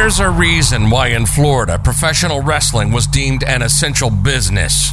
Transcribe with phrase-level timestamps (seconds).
[0.00, 4.92] There's a reason why in Florida professional wrestling was deemed an essential business.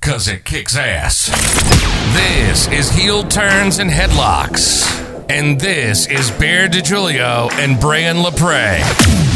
[0.00, 1.26] Cause it kicks ass.
[2.12, 4.90] This is Heel Turns and Headlocks.
[5.30, 9.33] And this is Bear DiGiulio and Brian LaPrey.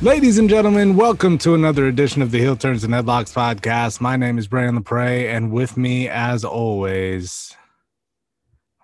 [0.00, 4.00] Ladies and gentlemen, welcome to another edition of the Heel Turns and Headlocks podcast.
[4.00, 7.56] My name is Brandon LaPrey, and with me, as always,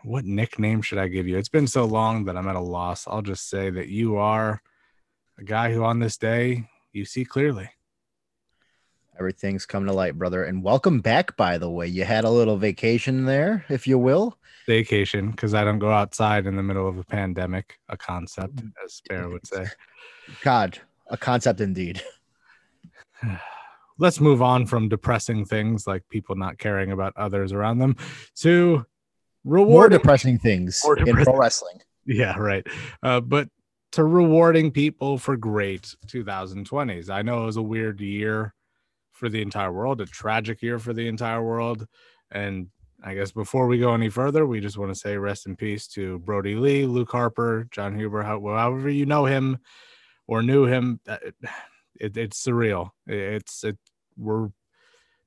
[0.03, 1.39] what nickname should I give you?
[1.39, 3.07] It's been so long that I'm at a loss.
[3.07, 4.61] I'll just say that you are
[5.39, 7.71] a guy who, on this day, you see clearly.
[9.17, 10.43] Everything's come to light, brother.
[10.43, 11.87] And welcome back, by the way.
[11.87, 14.37] You had a little vacation there, if you will.
[14.67, 19.01] Vacation, because I don't go outside in the middle of a pandemic, a concept, as
[19.09, 19.67] Bear would say.
[20.43, 22.02] God, a concept indeed.
[23.98, 27.97] Let's move on from depressing things like people not caring about others around them
[28.36, 28.84] to
[29.44, 31.80] More depressing things More in pro wrestling.
[32.05, 32.66] Yeah, right.
[33.02, 33.48] Uh, but
[33.92, 37.10] to rewarding people for great 2020s.
[37.10, 38.52] I know it was a weird year
[39.12, 41.86] for the entire world, a tragic year for the entire world.
[42.32, 42.69] And
[43.05, 45.86] I guess before we go any further, we just want to say rest in peace
[45.88, 49.58] to Brodie Lee, Luke Harper, Jon Huber, however you know him
[50.27, 51.00] or knew him.
[51.08, 51.19] uh,
[52.00, 52.91] It, it's surreal.
[53.06, 53.78] It's it.
[54.17, 54.48] We're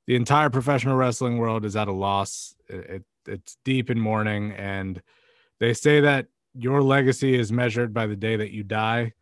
[0.06, 2.56] the entire professional wrestling world is at a loss.
[2.68, 5.02] It, it it's deep in mourning, and
[5.60, 9.14] they say that your legacy is measured by the day that you die.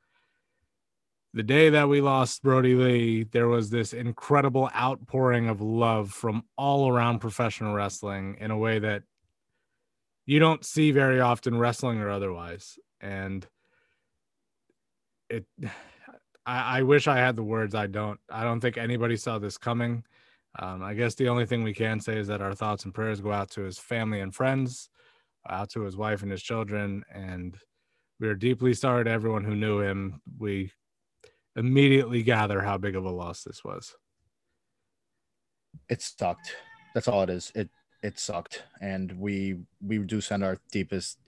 [1.36, 6.46] The day that we lost Brodie Lee, there was this incredible outpouring of love from
[6.58, 9.04] all around professional wrestling in a way that
[10.26, 12.80] you don't see very often, wrestling or otherwise.
[13.02, 13.46] And
[15.30, 15.46] it,
[16.48, 17.74] I, I wish I had the words.
[17.74, 18.20] I don't.
[18.30, 20.04] I don't think anybody saw this coming.
[20.60, 23.20] Um, I guess the only thing we can say is that our thoughts and prayers
[23.20, 24.90] go out to his family and friends,
[25.50, 27.58] out to his wife and his children, and
[28.20, 30.22] we are deeply sorry to everyone who knew him.
[30.38, 30.72] We
[31.56, 33.96] immediately gather how big of a loss this was.
[35.90, 36.56] It sucked.
[36.94, 37.52] That's all it is.
[37.56, 37.70] It
[38.02, 38.64] it sucked.
[38.82, 41.20] And we we do send our deepest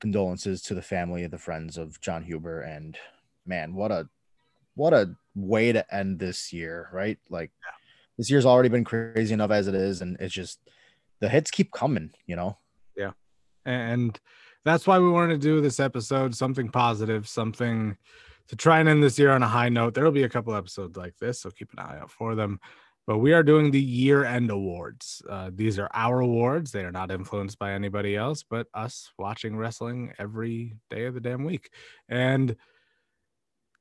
[0.00, 2.60] condolences to the family and the friends of Jon Huber.
[2.60, 2.96] And
[3.44, 4.08] man, what a
[4.74, 7.18] what a way to end this year, right?
[7.30, 7.50] Like
[8.18, 10.58] this year's already been crazy enough as it is, and it's just
[11.20, 12.58] the hits keep coming, you know.
[12.96, 13.12] Yeah,
[13.64, 14.18] and
[14.66, 17.96] that's why we wanted to do this episode something positive something
[18.48, 20.96] to try and end this year on a high note there'll be a couple episodes
[20.96, 22.60] like this so keep an eye out for them
[23.06, 26.92] but we are doing the year end awards uh, these are our awards they are
[26.92, 31.70] not influenced by anybody else but us watching wrestling every day of the damn week
[32.08, 32.56] and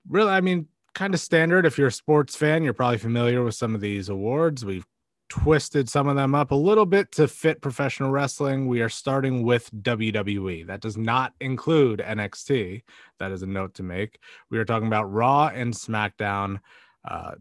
[0.09, 3.55] really i mean kind of standard if you're a sports fan you're probably familiar with
[3.55, 4.85] some of these awards we've
[5.29, 8.67] twisted some of them up a little bit to fit professional wrestling.
[8.67, 10.67] We are starting with WWE.
[10.67, 12.83] That does not include NXT.
[13.19, 14.19] That is a note to make.
[14.49, 16.59] We are talking about Raw and SmackDown.
[17.03, 17.35] Uh,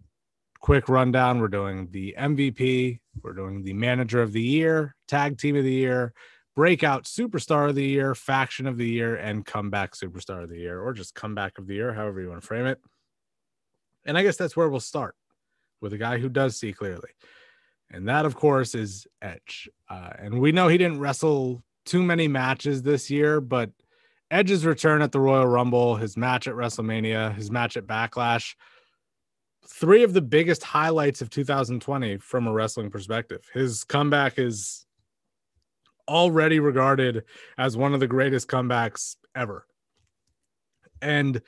[0.64, 5.56] quick rundown we're doing the MVP, we're doing the Manager of the Year, Tag Team
[5.56, 6.14] of the Year,
[6.56, 10.80] Breakout Superstar of the Year, Faction of the Year, and Comeback Superstar of the Year,
[10.80, 12.80] or just Comeback of the Year, however you want to frame it.
[14.06, 15.14] And I guess that's where we'll start
[15.82, 17.10] with a guy who does see clearly.
[17.90, 19.68] And that, of course, is Edge.
[19.90, 23.70] Uh, and we know he didn't wrestle too many matches this year, but
[24.30, 28.54] Edge's return at the Royal Rumble, his match at WrestleMania, his match at Backlash,
[29.66, 33.48] three of the biggest highlights of 2020 from a wrestling perspective.
[33.52, 34.86] His comeback is
[36.08, 37.24] already regarded
[37.56, 39.66] as one of the greatest comebacks ever.
[41.00, 41.40] And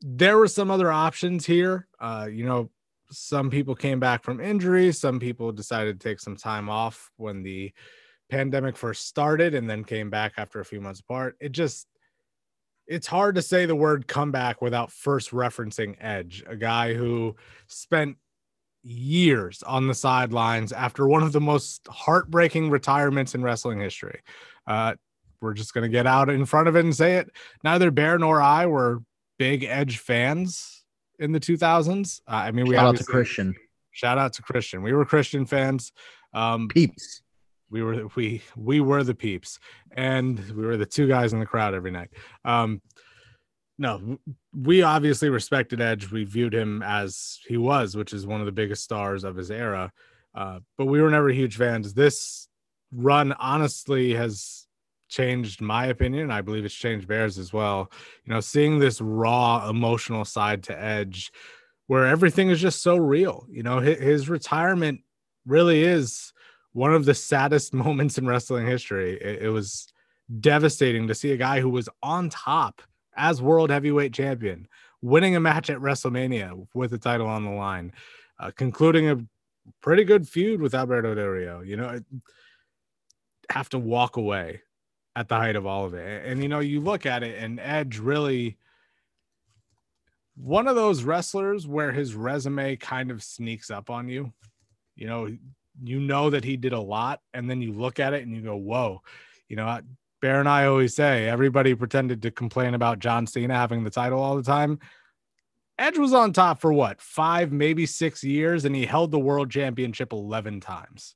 [0.00, 1.88] there were some other options here.
[1.98, 2.70] Uh, you know,
[3.10, 7.42] some people came back from injury some people decided to take some time off when
[7.42, 7.72] the
[8.30, 11.86] pandemic first started and then came back after a few months apart it just
[12.88, 17.36] it's hard to say the word comeback without first referencing edge a guy who
[17.66, 18.16] spent
[18.82, 24.20] years on the sidelines after one of the most heartbreaking retirements in wrestling history
[24.66, 24.94] uh,
[25.40, 27.30] we're just going to get out in front of it and say it
[27.62, 29.02] neither bear nor i were
[29.38, 30.84] big edge fans
[31.18, 32.20] in the 2000s.
[32.26, 33.54] Uh, I mean, we Shout out to Christian
[33.98, 34.82] Shout out to Christian.
[34.82, 35.92] We were Christian fans.
[36.32, 37.22] Um, peeps.
[37.70, 39.58] We were we we were the peeps,
[39.90, 42.10] and we were the two guys in the crowd every night.
[42.44, 42.80] Um,
[43.78, 44.18] no,
[44.52, 46.10] we obviously respected Edge.
[46.10, 49.50] We viewed him as he was, which is one of the biggest stars of his
[49.50, 49.92] era.
[50.34, 51.94] Uh, but we were never huge fans.
[51.94, 52.48] This
[52.92, 54.66] run honestly has
[55.08, 56.30] changed my opinion.
[56.30, 57.90] I believe it's changed Bears as well.
[58.24, 61.32] You know, seeing this raw emotional side to Edge
[61.86, 63.46] where everything is just so real.
[63.50, 65.00] You know, his, his retirement
[65.46, 66.32] really is
[66.78, 69.18] one of the saddest moments in wrestling history.
[69.20, 69.92] It, it was
[70.40, 72.80] devastating to see a guy who was on top
[73.16, 74.68] as world heavyweight champion,
[75.02, 77.92] winning a match at WrestleMania with the title on the line,
[78.38, 79.18] uh, concluding a
[79.82, 81.60] pretty good feud with Alberto Del Rio.
[81.62, 82.00] You know,
[83.50, 84.62] have to walk away
[85.16, 86.06] at the height of all of it.
[86.06, 88.56] And, and you know, you look at it, and Edge really
[90.36, 94.32] one of those wrestlers where his resume kind of sneaks up on you.
[94.94, 95.36] You know,
[95.82, 98.42] you know that he did a lot, and then you look at it and you
[98.42, 99.02] go, "Whoa!"
[99.48, 99.80] You know,
[100.20, 104.20] Bear and I always say everybody pretended to complain about John Cena having the title
[104.20, 104.80] all the time.
[105.78, 109.50] Edge was on top for what five, maybe six years, and he held the world
[109.50, 111.14] championship 11 times.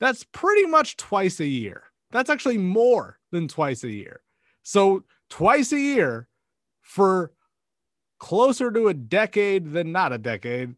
[0.00, 1.84] That's pretty much twice a year.
[2.10, 4.22] That's actually more than twice a year.
[4.64, 6.28] So, twice a year
[6.82, 7.32] for
[8.18, 10.74] closer to a decade than not a decade.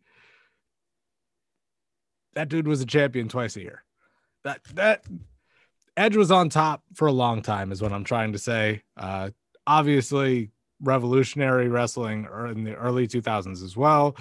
[2.36, 3.82] That dude was a champion twice a year.
[4.44, 5.04] That that
[5.96, 8.82] Edge was on top for a long time, is what I'm trying to say.
[8.94, 9.30] Uh,
[9.66, 10.50] obviously,
[10.82, 14.16] revolutionary wrestling in the early 2000s as well.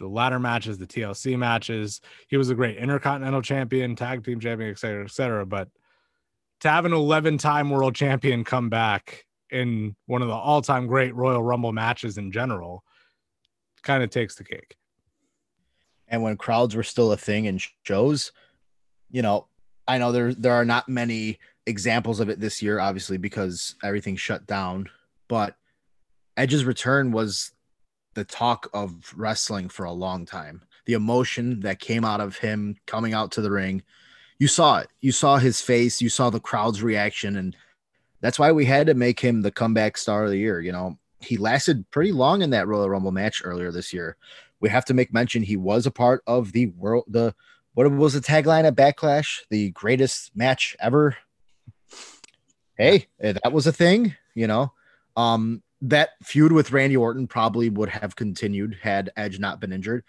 [0.00, 2.00] The ladder matches, the TLC matches.
[2.26, 5.46] He was a great intercontinental champion, tag team champion, et cetera, et cetera.
[5.46, 5.68] But
[6.60, 11.14] to have an 11 time world champion come back in one of the all-time great
[11.14, 12.82] Royal Rumble matches in general
[13.82, 14.76] kind of takes the cake.
[16.10, 18.32] And when crowds were still a thing in shows,
[19.10, 19.46] you know,
[19.88, 24.16] I know there there are not many examples of it this year, obviously, because everything
[24.16, 24.88] shut down.
[25.28, 25.56] But
[26.36, 27.52] Edge's return was
[28.14, 30.62] the talk of wrestling for a long time.
[30.86, 33.82] The emotion that came out of him coming out to the ring,
[34.38, 34.88] you saw it.
[35.00, 37.56] You saw his face, you saw the crowd's reaction, and
[38.20, 40.60] that's why we had to make him the comeback star of the year.
[40.60, 44.16] You know, he lasted pretty long in that Royal Rumble match earlier this year.
[44.60, 47.34] We have to make mention he was a part of the world the
[47.74, 49.40] what was the tagline at Backlash?
[49.48, 51.16] The greatest match ever.
[52.76, 54.72] Hey, eh, that was a thing, you know.
[55.16, 60.04] Um, that feud with Randy Orton probably would have continued had Edge not been injured.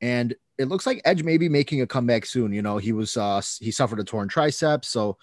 [0.00, 2.52] And it looks like Edge may be making a comeback soon.
[2.52, 5.18] You know, he was uh he suffered a torn tricep, so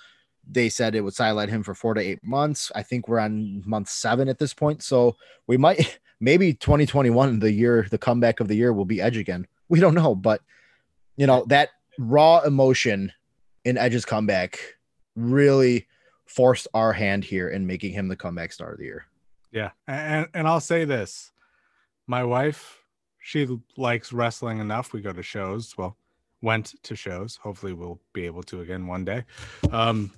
[0.52, 2.72] they said it would sideline him for four to eight months.
[2.76, 4.82] I think we're on month seven at this point.
[4.84, 5.16] So
[5.48, 9.48] we might, maybe 2021, the year, the comeback of the year will be Edge again.
[9.70, 10.16] We don't know.
[10.16, 10.42] But,
[11.18, 13.12] you know, that raw emotion
[13.64, 14.60] in Edge's comeback
[15.16, 15.88] really
[16.26, 19.06] forced our hand here in making him the comeback star of the year.
[19.52, 19.72] Yeah.
[19.88, 21.32] And, and I'll say this
[22.08, 22.80] my wife,
[23.20, 23.48] she
[23.78, 24.94] likes wrestling enough.
[24.94, 25.78] We go to shows.
[25.78, 25.96] Well,
[26.42, 27.36] went to shows.
[27.36, 29.26] Hopefully, we'll be able to again one day.
[29.72, 30.12] Um,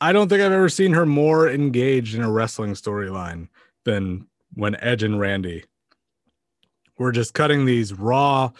[0.00, 3.48] I don't think I've ever seen her more engaged in a wrestling storyline
[3.84, 5.64] than when Edge and Randy
[6.98, 8.50] were just cutting these raw,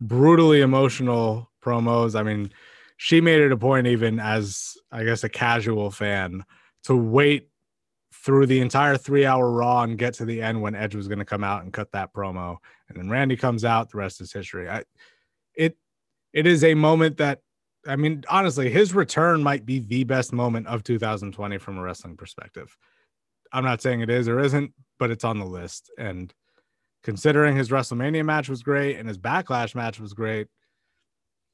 [0.00, 2.18] brutally emotional promos.
[2.18, 2.52] I mean,
[2.96, 6.44] she made it a point, even as I guess a casual fan,
[6.84, 7.48] to wait
[8.12, 11.20] through the entire three hour Raw and get to the end when Edge was going
[11.20, 12.58] to come out and cut that promo.
[12.88, 14.68] And then Randy comes out, the rest is history.
[14.68, 14.84] I,
[15.54, 15.76] it,
[16.32, 17.40] it is a moment that
[17.86, 22.16] I mean, honestly, his return might be the best moment of 2020 from a wrestling
[22.16, 22.76] perspective.
[23.52, 25.90] I'm not saying it is or isn't, but it's on the list.
[25.98, 26.32] And
[27.02, 30.48] considering his WrestleMania match was great and his Backlash match was great,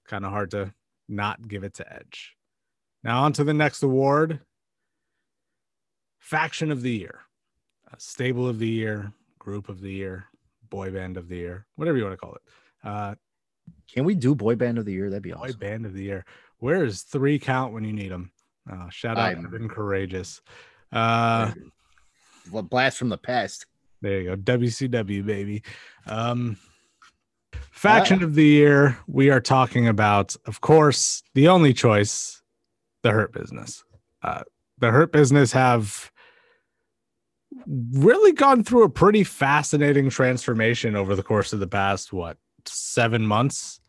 [0.08, 0.72] kind of hard to
[1.08, 2.34] not give it to Edge.
[3.04, 4.40] Now, on to the next award
[6.18, 7.20] Faction of the Year,
[7.98, 10.26] Stable of the Year, Group of the Year,
[10.68, 12.42] Boy Band of the Year, whatever you want to call it.
[12.82, 13.14] Uh,
[13.92, 15.10] can we do boy band of the year?
[15.10, 15.52] That'd be awesome.
[15.52, 16.24] Boy band of the year.
[16.58, 18.30] Where is three count when you need them?
[18.70, 19.46] Uh, shout out I'm...
[19.46, 20.40] Evan Karagias.
[20.92, 21.52] Uh,
[22.50, 23.66] what blast from the past?
[24.02, 24.36] There you go.
[24.36, 25.62] WCW baby.
[26.06, 26.58] Um,
[27.70, 28.98] faction uh, of the year.
[29.06, 32.42] We are talking about, of course, the only choice,
[33.02, 33.84] the Hurt Business.
[34.22, 34.42] Uh,
[34.78, 36.10] the Hurt Business have
[37.66, 42.36] really gone through a pretty fascinating transformation over the course of the past what
[42.68, 43.80] seven months.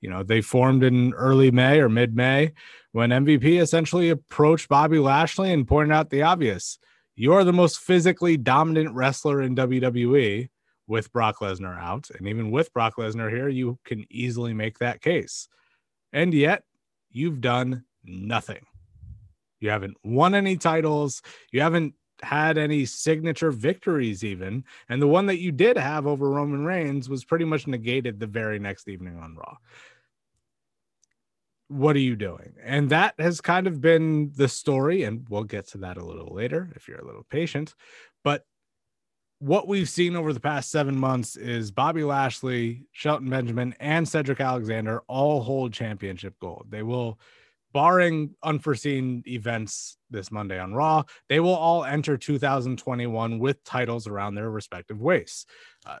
[0.00, 2.52] You know, they formed in early May or mid May
[2.92, 6.78] when MVP essentially approached Bobby Lashley and pointed out the obvious.
[7.16, 10.48] You're the most physically dominant wrestler in WWE
[10.86, 12.08] with Brock Lesnar out.
[12.18, 15.48] And even with Brock Lesnar here, you can easily make that case.
[16.12, 16.64] And yet,
[17.10, 18.64] you've done nothing.
[19.60, 21.22] You haven't won any titles.
[21.52, 26.28] You haven't had any signature victories even and the one that you did have over
[26.28, 29.56] roman reigns was pretty much negated the very next evening on raw
[31.70, 32.54] what are you doing?
[32.64, 35.04] And that has kind of been the story.
[35.04, 37.74] And we'll get to that a little later if you're a little patient.
[38.24, 38.44] But
[39.38, 44.40] what we've seen over the past seven months is Bobby Lashley, Shelton Benjamin, and Cedric
[44.40, 46.66] Alexander all hold championship gold.
[46.68, 47.20] They will,
[47.72, 54.34] barring unforeseen events this Monday on Raw, they will all enter 2021 with titles around
[54.34, 55.46] their respective waists.
[55.86, 55.98] Uh,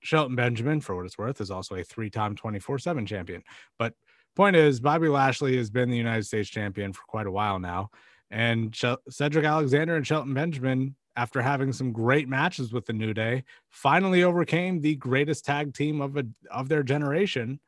[0.00, 3.42] Shelton Benjamin, for what it's worth, is also a three time 24 7 champion.
[3.78, 3.94] But
[4.34, 7.90] point is, Bobby Lashley has been the United States champion for quite a while now.
[8.30, 8.74] And
[9.08, 14.22] Cedric Alexander and Shelton Benjamin after having some great matches with the New Day, finally
[14.22, 17.58] overcame the greatest tag team of a, of their generation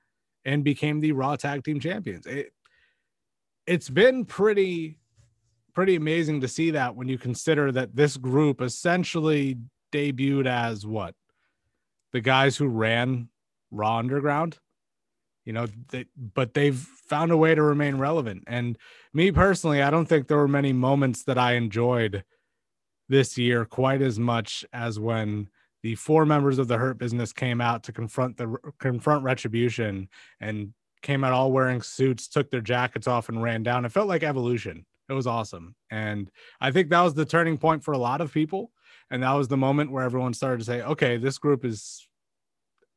[0.44, 2.26] and became the Raw Tag Team Champions.
[2.26, 2.52] It,
[3.68, 4.98] it's been pretty
[5.74, 9.56] pretty amazing to see that when you consider that this group essentially
[9.92, 11.14] debuted as what
[12.12, 13.28] the guys who ran
[13.70, 14.58] Raw Underground.
[15.44, 18.44] You know, they, but they've found a way to remain relevant.
[18.46, 18.76] And
[19.14, 22.24] me personally, I don't think there were many moments that I enjoyed
[23.08, 25.48] this year quite as much as when
[25.82, 30.08] the four members of the Hurt Business came out to confront the confront Retribution
[30.40, 33.84] and came out all wearing suits, took their jackets off, and ran down.
[33.84, 34.86] It felt like evolution.
[35.08, 38.32] It was awesome, and I think that was the turning point for a lot of
[38.32, 38.72] people.
[39.10, 42.06] And that was the moment where everyone started to say, "Okay, this group is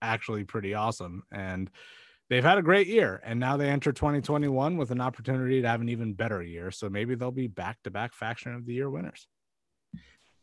[0.01, 1.70] actually pretty awesome." And
[2.29, 5.79] they've had a great year, and now they enter 2021 with an opportunity to have
[5.79, 6.70] an even better year.
[6.70, 9.27] So maybe they'll be back-to-back Faction of the Year winners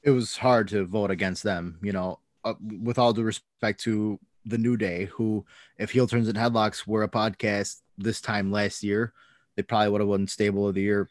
[0.02, 1.78] it was hard to vote against them.
[1.82, 5.44] You know, uh, with all due respect to the New Day, who,
[5.76, 9.12] if heel turns and headlocks were a podcast this time last year,
[9.56, 11.08] they probably would have won Stable of the Year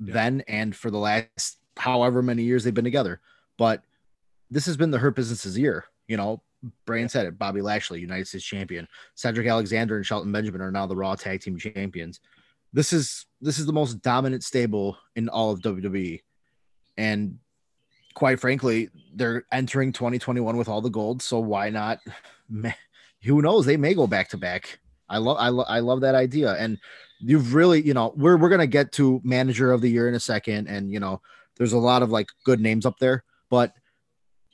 [0.00, 0.12] yeah.
[0.12, 3.20] then and for the last however many years they've been together.
[3.56, 3.82] But
[4.50, 5.84] this has been the Hurt Business's year.
[6.06, 6.42] You know,
[6.86, 7.38] Brian said it.
[7.38, 8.88] Bobby Lashley, United States champion.
[9.14, 12.20] Cedric Alexander and Shelton Benjamin are now the Raw Tag Team champions.
[12.72, 16.20] This is this is the most dominant stable in all of WWE,
[16.96, 17.38] and
[18.18, 21.22] quite frankly, they're entering 2021 with all the gold.
[21.22, 22.00] So why not?
[23.22, 23.64] Who knows?
[23.64, 24.80] They may go back to back.
[25.08, 26.54] I love, I, lo- I love that idea.
[26.54, 26.78] And
[27.20, 30.16] you've really, you know, we're, we're going to get to manager of the year in
[30.16, 30.66] a second.
[30.66, 31.22] And, you know,
[31.58, 33.72] there's a lot of like good names up there, but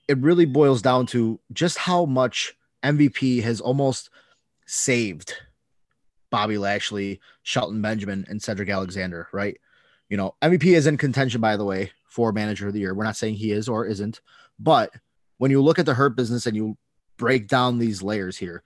[0.09, 2.53] it really boils down to just how much
[2.83, 4.11] MVP has almost
[4.67, 5.33] saved
[6.31, 9.57] Bobby Lashley, Shelton Benjamin, and Cedric Alexander, right?
[10.11, 12.95] You know, MVP is in contention, by the way, for manager of the year.
[12.95, 14.21] We're not saying he is or isn't,
[14.61, 14.93] but
[15.39, 16.77] when you look at the hurt business and you
[17.17, 18.63] break down these layers here,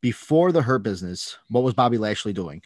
[0.00, 2.62] before the hurt business, what was Bobby Lashley doing?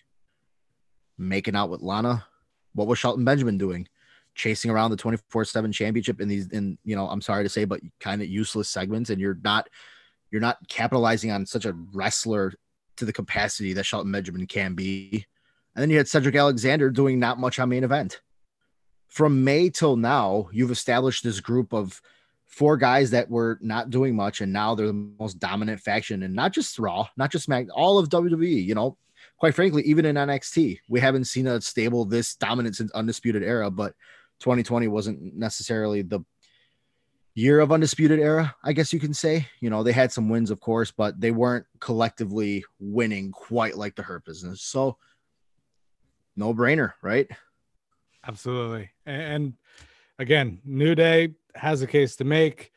[1.19, 2.25] Making out with Lana.
[2.73, 3.87] What was Shelton Benjamin doing?
[4.35, 7.67] Chasing around the 24 7 championship in these, in, you know, I'm sorry to say,
[7.67, 9.11] but kind of useless segments.
[9.11, 9.69] And you're not,
[10.31, 12.55] you're not capitalizing on such a wrestler
[12.97, 15.27] to the capacity that Shelton Benjamin can be.
[15.75, 18.23] And then you had Cedric Alexander doing not much on main event
[19.15, 22.03] from May till now, you've established this group of
[22.47, 26.35] four guys that were not doing much, and now they're the most dominant faction, and
[26.35, 28.65] not just Raw, not just Mac, all of WWE.
[28.65, 28.97] You know,
[29.39, 33.71] quite frankly, even in NXT, we haven't seen a stable this dominant since Undisputed Era,
[33.71, 33.95] but
[34.41, 36.19] 2020 wasn't necessarily the
[37.37, 39.47] year of undisputed era i guess you can say.
[39.61, 43.95] You know they had some wins of course but they weren't collectively winning quite like
[43.95, 44.61] the hurt business.
[44.63, 44.99] So
[46.37, 47.29] no brainer right
[48.27, 48.91] Absolutely.
[49.07, 49.55] And
[50.19, 52.71] again, New Day has a case to make.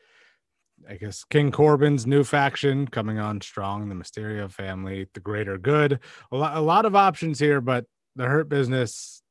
[0.88, 6.00] I guess King Corbin's new faction coming on strong, the Mysterio family, the greater good.
[6.32, 7.84] A lot, a lot of options here, but
[8.16, 9.22] the Hurt Business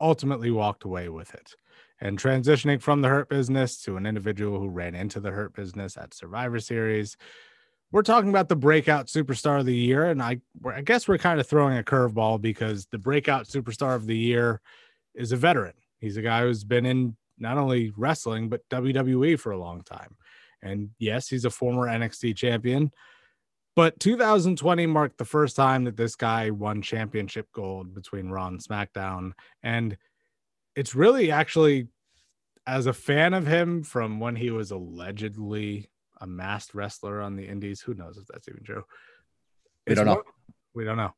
[0.00, 1.54] ultimately walked away with it.
[2.00, 5.96] And transitioning from the Hurt Business to an individual who ran into the Hurt Business
[5.96, 7.16] at Survivor Series,
[7.92, 10.06] we're talking about the breakout superstar of the year.
[10.06, 14.06] And I, I guess we're kind of throwing a curveball because the breakout superstar of
[14.06, 14.60] the year
[15.14, 15.74] is a veteran.
[16.00, 20.16] He's a guy who's been in not only wrestling but WWE for a long time.
[20.62, 22.90] And yes, he's a former NXT champion.
[23.76, 28.62] But 2020 marked the first time that this guy won championship gold between Raw and
[28.62, 29.32] SmackDown.
[29.62, 29.96] And
[30.76, 31.88] it's really actually,
[32.66, 35.90] as a fan of him from when he was allegedly
[36.20, 38.84] a masked wrestler on the Indies, who knows if that's even true?
[39.86, 40.22] We don't know.
[40.74, 41.14] we don't know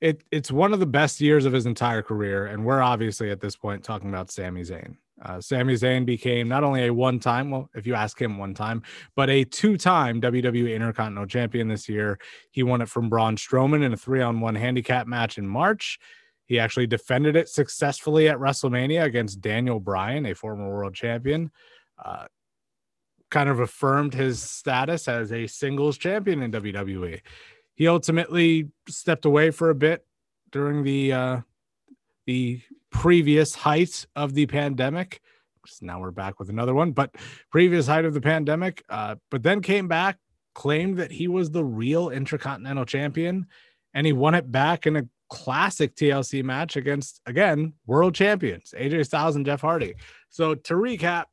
[0.00, 3.40] it it's one of the best years of his entire career, and we're obviously at
[3.40, 4.96] this point talking about Sami Zayn.
[5.20, 8.82] Uh, Sami Zayn became not only a one-time, well, if you ask him one time,
[9.16, 12.20] but a two-time WWE Intercontinental Champion this year.
[12.52, 15.98] He won it from Braun Strowman in a three-on-one handicap match in March.
[16.46, 21.50] He actually defended it successfully at WrestleMania against Daniel Bryan, a former world champion.
[22.02, 22.26] Uh,
[23.30, 27.20] kind of affirmed his status as a singles champion in WWE
[27.78, 30.04] he ultimately stepped away for a bit
[30.50, 31.40] during the uh,
[32.26, 35.20] the previous height of the pandemic.
[35.80, 37.14] Now we're back with another one, but
[37.52, 38.82] previous height of the pandemic.
[38.88, 40.18] Uh, but then came back,
[40.54, 43.46] claimed that he was the real Intercontinental Champion,
[43.94, 49.06] and he won it back in a classic TLC match against again world champions AJ
[49.06, 49.94] Styles and Jeff Hardy.
[50.30, 51.26] So to recap,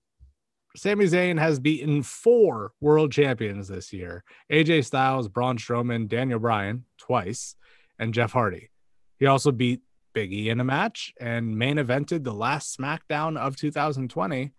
[0.75, 6.85] Sami Zayn has beaten four world champions this year AJ Styles, Braun Strowman, Daniel Bryan
[6.97, 7.55] twice,
[7.97, 8.69] and Jeff Hardy.
[9.17, 9.81] He also beat
[10.13, 14.53] Big E in a match and main evented the last SmackDown of 2020.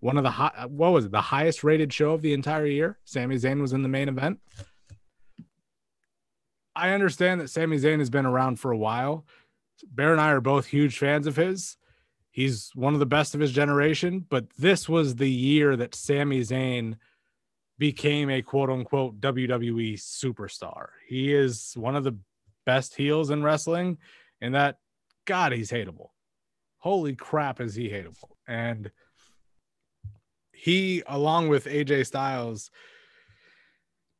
[0.00, 2.98] One of the high, what was it, the highest rated show of the entire year?
[3.04, 4.38] Sami Zayn was in the main event.
[6.76, 9.26] I understand that Sami Zayn has been around for a while.
[9.90, 11.76] Bear and I are both huge fans of his.
[12.30, 16.40] He's one of the best of his generation, but this was the year that Sami
[16.40, 16.96] Zayn
[17.78, 20.88] became a quote unquote WWE superstar.
[21.06, 22.18] He is one of the
[22.66, 23.98] best heels in wrestling,
[24.40, 24.78] and that
[25.24, 26.10] God, he's hateable.
[26.78, 28.30] Holy crap, is he hateable?
[28.46, 28.90] And
[30.52, 32.70] he, along with AJ Styles,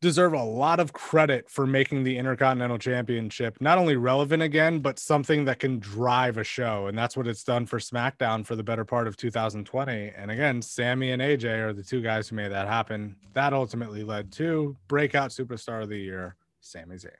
[0.00, 4.98] deserve a lot of credit for making the Intercontinental Championship not only relevant again, but
[4.98, 6.86] something that can drive a show.
[6.86, 10.12] And that's what it's done for SmackDown for the better part of 2020.
[10.16, 13.16] And again, Sami and AJ are the two guys who made that happen.
[13.34, 17.10] That ultimately led to breakout superstar of the year, Sami Zayn.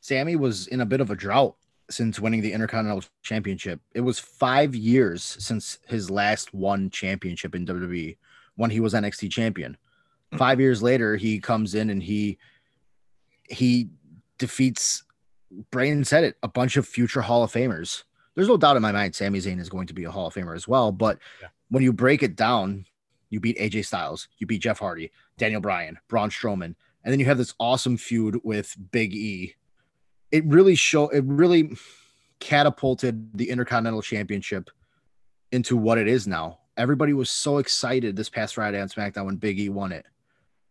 [0.00, 1.56] Sami was in a bit of a drought
[1.90, 3.80] since winning the Intercontinental Championship.
[3.94, 8.16] It was five years since his last one championship in WWE
[8.54, 9.76] when he was NXT champion
[10.32, 10.38] Mm.
[10.38, 12.38] Five years later, he comes in and he
[13.48, 13.88] he
[14.38, 15.04] defeats.
[15.70, 16.36] Brian said it.
[16.42, 18.04] A bunch of future Hall of Famers.
[18.34, 20.34] There's no doubt in my mind, Sami Zayn is going to be a Hall of
[20.34, 20.92] Famer as well.
[20.92, 21.48] But yeah.
[21.70, 22.84] when you break it down,
[23.30, 27.26] you beat AJ Styles, you beat Jeff Hardy, Daniel Bryan, Braun Strowman, and then you
[27.26, 29.54] have this awesome feud with Big E.
[30.30, 31.76] It really show it really
[32.40, 34.70] catapulted the Intercontinental Championship
[35.50, 36.60] into what it is now.
[36.76, 40.06] Everybody was so excited this past Friday on SmackDown when Big E won it.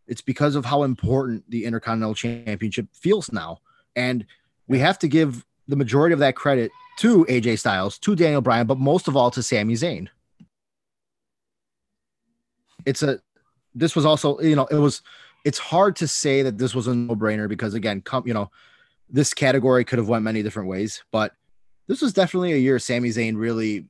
[0.07, 3.59] It's because of how important the Intercontinental Championship feels now.
[3.95, 4.25] And
[4.67, 8.67] we have to give the majority of that credit to AJ Styles, to Daniel Bryan,
[8.67, 10.07] but most of all to Sami Zayn.
[12.85, 13.19] It's a
[13.75, 15.01] this was also, you know, it was
[15.45, 18.49] it's hard to say that this was a no-brainer because again, come, you know,
[19.09, 21.33] this category could have went many different ways, but
[21.87, 23.85] this was definitely a year Sami Zayn really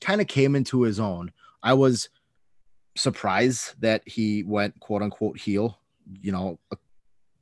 [0.00, 1.32] kind of came into his own.
[1.62, 2.08] I was
[2.96, 5.78] surprised that he went quote unquote heel,
[6.20, 6.58] you know,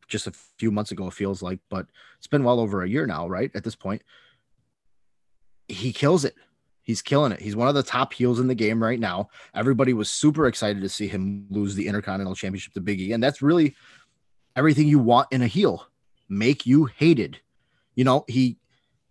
[0.09, 3.07] just a few months ago, it feels like, but it's been well over a year
[3.07, 3.51] now, right?
[3.55, 4.03] At this point,
[5.69, 6.35] he kills it.
[6.83, 7.41] He's killing it.
[7.41, 9.29] He's one of the top heels in the game right now.
[9.55, 13.13] Everybody was super excited to see him lose the Intercontinental Championship to Biggie.
[13.13, 13.77] And that's really
[14.57, 15.87] everything you want in a heel.
[16.31, 17.41] Make you hated.
[17.95, 18.57] You know, he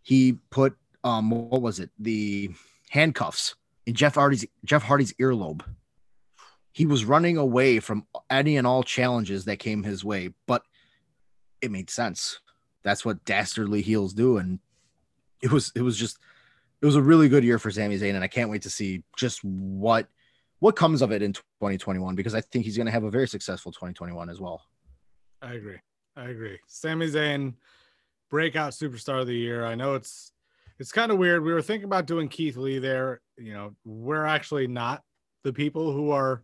[0.02, 1.92] he put um what was it?
[2.00, 2.50] The
[2.90, 5.62] handcuffs in Jeff Hardy's Jeff Hardy's earlobe
[6.78, 10.62] he was running away from any and all challenges that came his way, but
[11.60, 12.40] it made sense.
[12.84, 14.60] That's what dastardly heels do, and
[15.42, 16.20] it was it was just
[16.80, 19.02] it was a really good year for Sami Zayn, and I can't wait to see
[19.18, 20.08] just what
[20.60, 23.28] what comes of it in 2021 because I think he's going to have a very
[23.28, 24.62] successful 2021 as well.
[25.42, 25.80] I agree.
[26.16, 26.60] I agree.
[26.68, 27.56] Sami Zayn,
[28.30, 29.66] breakout superstar of the year.
[29.66, 30.32] I know it's
[30.78, 31.44] it's kind of weird.
[31.44, 33.22] We were thinking about doing Keith Lee there.
[33.36, 35.02] You know, we're actually not
[35.42, 36.44] the people who are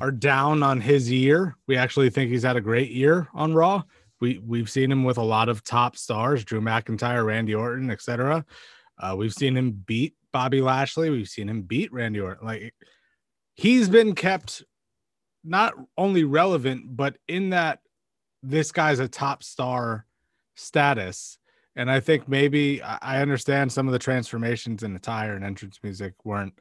[0.00, 1.56] are down on his year.
[1.66, 3.82] We actually think he's had a great year on Raw.
[4.20, 8.44] We we've seen him with a lot of top stars, Drew McIntyre, Randy Orton, etc.
[8.98, 11.10] Uh, we've seen him beat Bobby Lashley.
[11.10, 12.46] We've seen him beat Randy Orton.
[12.46, 12.74] Like
[13.54, 14.64] he's been kept
[15.44, 17.80] not only relevant, but in that
[18.42, 20.06] this guy's a top star
[20.56, 21.38] status.
[21.76, 26.14] And I think maybe I understand some of the transformations in attire and entrance music
[26.24, 26.58] weren't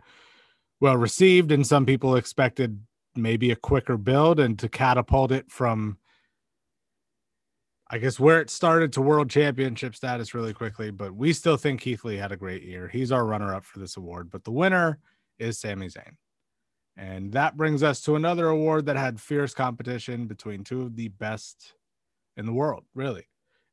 [0.80, 2.80] well received, and some people expected
[3.18, 5.98] maybe a quicker build and to catapult it from
[7.90, 11.80] I guess where it started to world championship status really quickly, but we still think
[11.80, 12.90] Keith Lee had a great year.
[12.90, 15.00] He's our runner up for this award, but the winner
[15.40, 16.18] is Sami Zayn.
[16.98, 21.08] And that brings us to another award that had fierce competition between two of the
[21.08, 21.76] best
[22.36, 23.28] in the world, really.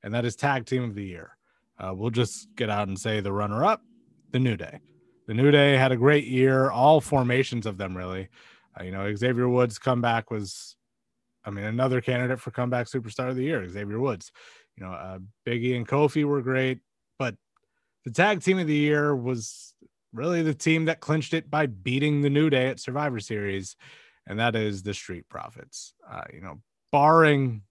[0.05, 1.37] And that is Tag Team of the Year.
[1.79, 3.83] Uh, we'll just get out and say the runner up,
[4.31, 4.79] The New Day.
[5.27, 8.29] The New Day had a great year, all formations of them, really.
[8.83, 10.77] You know, Xavier Woods' comeback was,
[11.45, 14.33] I mean, another candidate for comeback superstar of the year, Xavier Woods.
[14.77, 16.81] You know, uh, Biggie and Kofi were great,
[17.19, 17.37] but
[18.05, 19.75] the tag team of the year was
[20.13, 23.77] really the team that clinched it by beating the New Day at Survivor Series,
[24.27, 25.95] and that is the Street Profits.
[26.11, 26.61] Uh, you know,
[26.91, 27.63] barring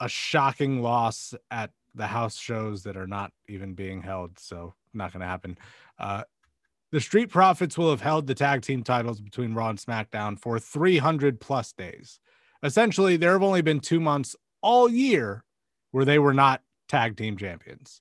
[0.00, 4.38] a shocking loss at the house shows that are not even being held.
[4.38, 5.58] So not going to happen.
[5.98, 6.24] Uh,
[6.92, 10.58] the Street Profits will have held the tag team titles between Raw and SmackDown for
[10.58, 12.20] 300 plus days.
[12.62, 15.44] Essentially, there have only been two months all year
[15.90, 18.00] where they were not tag team champions.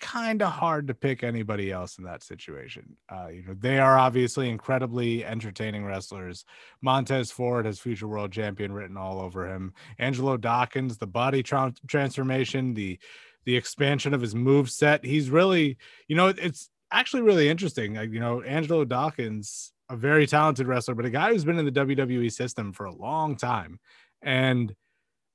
[0.00, 2.96] Kind of hard to pick anybody else in that situation.
[3.10, 6.44] Uh, you know, they are obviously incredibly entertaining wrestlers.
[6.80, 9.74] Montez Ford has future world champion written all over him.
[9.98, 12.98] Angelo Dawkins, the body tra- transformation, the
[13.46, 15.04] the expansion of his move set.
[15.04, 17.94] He's really, you know, it's actually really interesting.
[17.94, 21.64] Like, you know, Angelo Dawkins, a very talented wrestler, but a guy who's been in
[21.64, 23.78] the WWE system for a long time.
[24.22, 24.74] And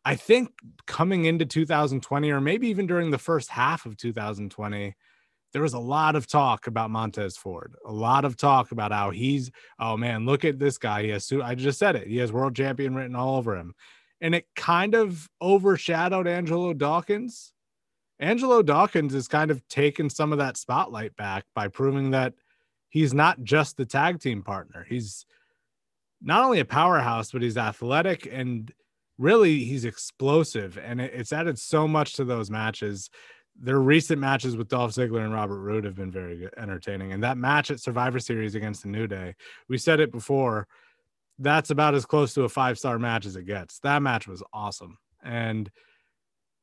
[0.05, 0.49] I think
[0.85, 4.95] coming into 2020, or maybe even during the first half of 2020,
[5.51, 9.09] there was a lot of talk about Montez Ford, a lot of talk about how
[9.09, 11.03] he's, oh man, look at this guy.
[11.03, 13.73] He has, I just said it, he has world champion written all over him.
[14.21, 17.53] And it kind of overshadowed Angelo Dawkins
[18.19, 22.33] Angelo Dawkins has kind of taken some of that spotlight back by proving that
[22.89, 24.85] he's not just the tag team partner.
[24.87, 25.25] He's
[26.21, 28.71] not only a powerhouse, but he's athletic and
[29.17, 30.77] really he's explosive.
[30.77, 33.09] And it's added so much to those matches.
[33.57, 37.11] Their recent matches with Dolph Ziggler and Robert Roode have been very entertaining.
[37.11, 39.35] And that match at Survivor Series against the New Day,
[39.69, 40.67] we said it before,
[41.39, 43.79] that's about as close to a five star match as it gets.
[43.79, 44.97] That match was awesome.
[45.23, 45.69] And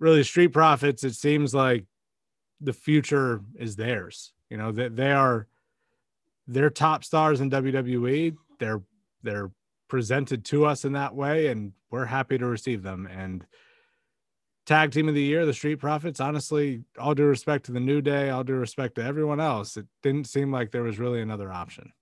[0.03, 1.87] really street profits it seems like
[2.61, 4.33] the future is theirs.
[4.51, 5.47] You know that they, they are
[6.49, 8.83] they're top stars in WWE they're
[9.23, 9.53] they're
[9.89, 13.07] presented to us in that way and we're happy to receive them.
[13.07, 13.47] And
[14.67, 18.01] tag team of the year the street profits honestly all due respect to the new
[18.01, 21.53] day all due respect to everyone else it didn't seem like there was really another
[21.53, 21.93] option.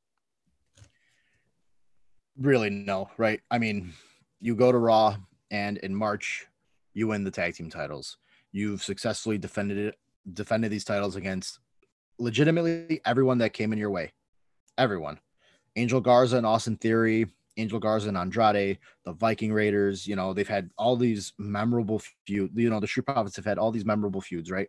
[2.38, 3.40] Really no right?
[3.50, 3.92] I mean
[4.40, 5.16] you go to raw
[5.50, 6.46] and in march
[6.94, 8.18] you win the tag team titles.
[8.52, 9.98] You've successfully defended it,
[10.32, 11.60] defended these titles against
[12.18, 14.12] legitimately everyone that came in your way.
[14.76, 15.18] Everyone.
[15.76, 17.26] Angel Garza and Austin Theory,
[17.56, 22.52] Angel Garza and Andrade, the Viking Raiders, you know, they've had all these memorable feuds.
[22.54, 24.68] You know, the Street Profits have had all these memorable feuds, right?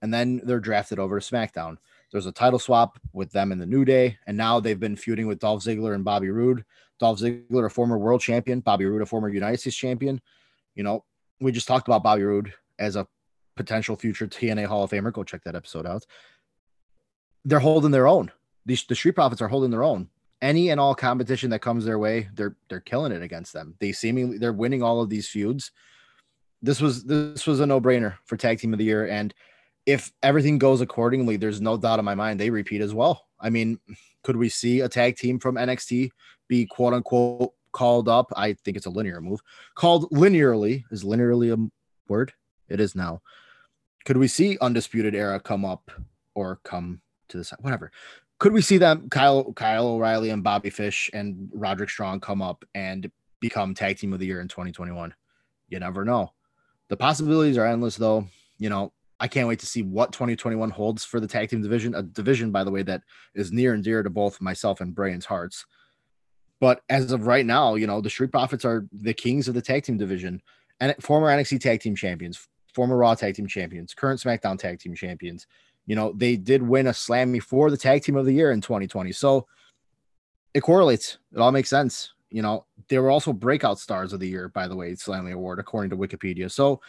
[0.00, 1.76] And then they're drafted over to SmackDown.
[2.10, 5.26] There's a title swap with them in the New Day, and now they've been feuding
[5.26, 6.64] with Dolph Ziggler and Bobby Roode.
[6.98, 10.20] Dolph Ziggler, a former world champion, Bobby Roode, a former United States champion.
[10.74, 11.04] You know,
[11.42, 13.06] we just talked about Bobby Roode as a
[13.56, 15.12] potential future TNA Hall of Famer.
[15.12, 16.06] Go check that episode out.
[17.44, 18.30] They're holding their own.
[18.64, 20.08] These the Street Profits are holding their own.
[20.40, 23.74] Any and all competition that comes their way, they're they're killing it against them.
[23.80, 25.72] They seemingly they're winning all of these feuds.
[26.62, 29.34] This was this was a no brainer for Tag Team of the Year, and
[29.84, 33.26] if everything goes accordingly, there's no doubt in my mind they repeat as well.
[33.40, 33.80] I mean,
[34.22, 36.10] could we see a tag team from NXT
[36.48, 38.32] be quote unquote called up.
[38.36, 39.40] I think it's a linear move.
[39.74, 41.70] Called linearly is linearly a
[42.08, 42.32] word.
[42.68, 43.22] It is now.
[44.04, 45.90] Could we see Undisputed Era come up
[46.34, 47.58] or come to the side?
[47.60, 47.92] Whatever.
[48.38, 52.64] Could we see them Kyle Kyle O'Reilly and Bobby Fish and Roderick Strong come up
[52.74, 55.14] and become tag team of the year in 2021?
[55.68, 56.32] You never know.
[56.88, 58.26] The possibilities are endless, though.
[58.58, 61.94] You know, I can't wait to see what 2021 holds for the tag team division,
[61.94, 63.02] a division, by the way, that
[63.34, 65.64] is near and dear to both myself and Brian's hearts.
[66.62, 69.60] But as of right now, you know, the Street Profits are the kings of the
[69.60, 70.40] tag team division
[70.78, 74.94] and former NXT tag team champions, former Raw tag team champions, current SmackDown tag team
[74.94, 75.48] champions.
[75.86, 78.60] You know, they did win a Slammy for the tag team of the year in
[78.60, 79.10] 2020.
[79.10, 79.48] So
[80.54, 81.18] it correlates.
[81.34, 82.12] It all makes sense.
[82.30, 85.58] You know, they were also breakout stars of the year, by the way, Slammy Award,
[85.58, 86.48] according to Wikipedia.
[86.48, 86.80] So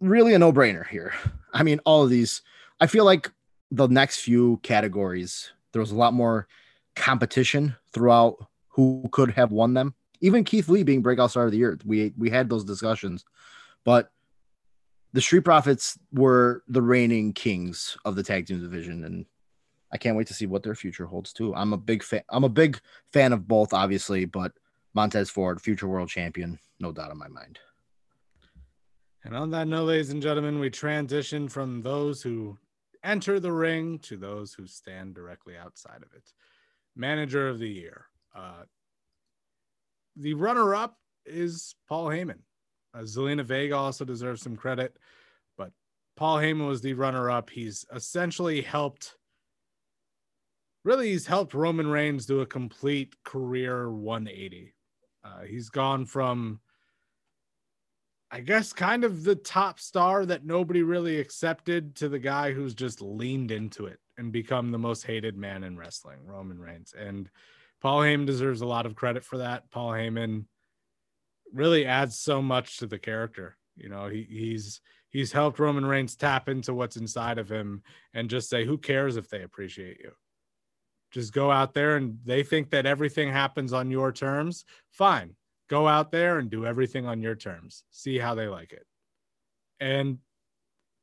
[0.00, 1.14] really a no brainer here.
[1.54, 2.42] I mean, all of these,
[2.80, 3.30] I feel like
[3.70, 6.48] the next few categories, there was a lot more
[6.96, 9.94] competition throughout who could have won them.
[10.20, 13.24] Even Keith Lee being breakout star of the year, we we had those discussions,
[13.84, 14.10] but
[15.12, 19.26] the Street Profits were the reigning kings of the tag team division, and
[19.92, 21.54] I can't wait to see what their future holds too.
[21.54, 22.22] I'm a big fan.
[22.30, 22.80] I'm a big
[23.12, 24.52] fan of both, obviously, but
[24.94, 27.58] Montez Ford, future world champion, no doubt in my mind.
[29.24, 32.58] And on that note, ladies and gentlemen, we transition from those who
[33.04, 36.32] enter the ring to those who stand directly outside of it
[36.96, 38.06] manager of the year.
[38.34, 38.62] Uh,
[40.16, 42.40] the runner up is Paul Heyman.
[42.94, 44.96] Uh, Zelina Vega also deserves some credit,
[45.56, 45.72] but
[46.16, 47.48] Paul Heyman was the runner up.
[47.48, 49.16] He's essentially helped,
[50.84, 54.74] really, he's helped Roman Reigns do a complete career 180.
[55.24, 56.60] Uh, he's gone from,
[58.34, 62.74] I guess, kind of the top star that nobody really accepted to the guy who's
[62.74, 66.94] just leaned into it and become the most hated man in wrestling, Roman Reigns.
[66.98, 67.28] And
[67.82, 69.70] Paul Heyman deserves a lot of credit for that.
[69.70, 70.46] Paul Heyman
[71.52, 73.58] really adds so much to the character.
[73.76, 77.82] You know, he, he's he's helped Roman Reigns tap into what's inside of him
[78.14, 80.12] and just say, who cares if they appreciate you?
[81.10, 84.64] Just go out there and they think that everything happens on your terms.
[84.90, 85.36] Fine.
[85.72, 87.84] Go out there and do everything on your terms.
[87.90, 88.84] See how they like it.
[89.80, 90.18] And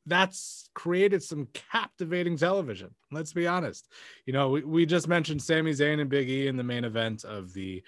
[0.06, 2.94] that's created some captivating television.
[3.12, 3.92] Let's be honest.
[4.28, 7.24] You know, we, we just mentioned Sami Zayn and Big E in the main event
[7.24, 7.82] of the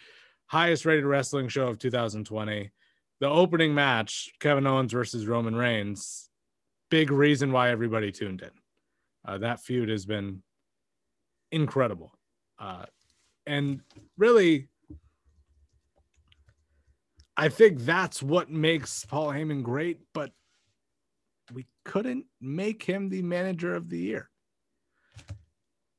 [0.47, 2.71] highest rated wrestling show of 2020.
[3.19, 6.31] The opening match, Kevin Owens versus Roman Reigns,
[6.89, 8.49] big reason why everybody tuned in.
[9.23, 10.41] Uh, that feud has been
[11.51, 12.11] incredible.
[12.57, 12.85] Uh,
[13.45, 13.81] and
[14.17, 14.67] really,
[17.41, 20.31] I think that's what makes Paul Heyman great, but
[21.51, 24.29] we couldn't make him the manager of the year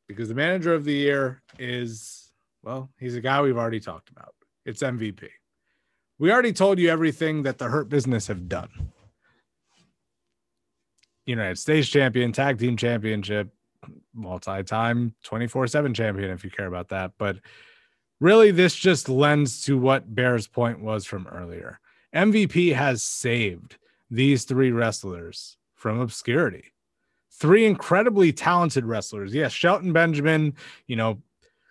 [0.06, 2.30] because the manager of the year is,
[2.62, 4.36] well, he's a guy we've already talked about.
[4.64, 5.28] It's MVP.
[6.20, 8.92] We already told you everything that the Hurt Business have done.
[11.26, 13.52] United States champion, tag team championship,
[14.14, 17.38] multi-time 24/7 champion if you care about that, but
[18.22, 21.80] really this just lends to what Bear's point was from earlier.
[22.14, 23.76] MVP has saved
[24.10, 26.72] these three wrestlers from obscurity.
[27.32, 29.34] Three incredibly talented wrestlers.
[29.34, 30.54] Yes, Shelton Benjamin,
[30.86, 31.20] you know,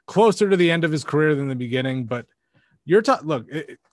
[0.08, 2.26] closer to the end of his career than the beginning, but
[2.84, 3.48] you're ta- look,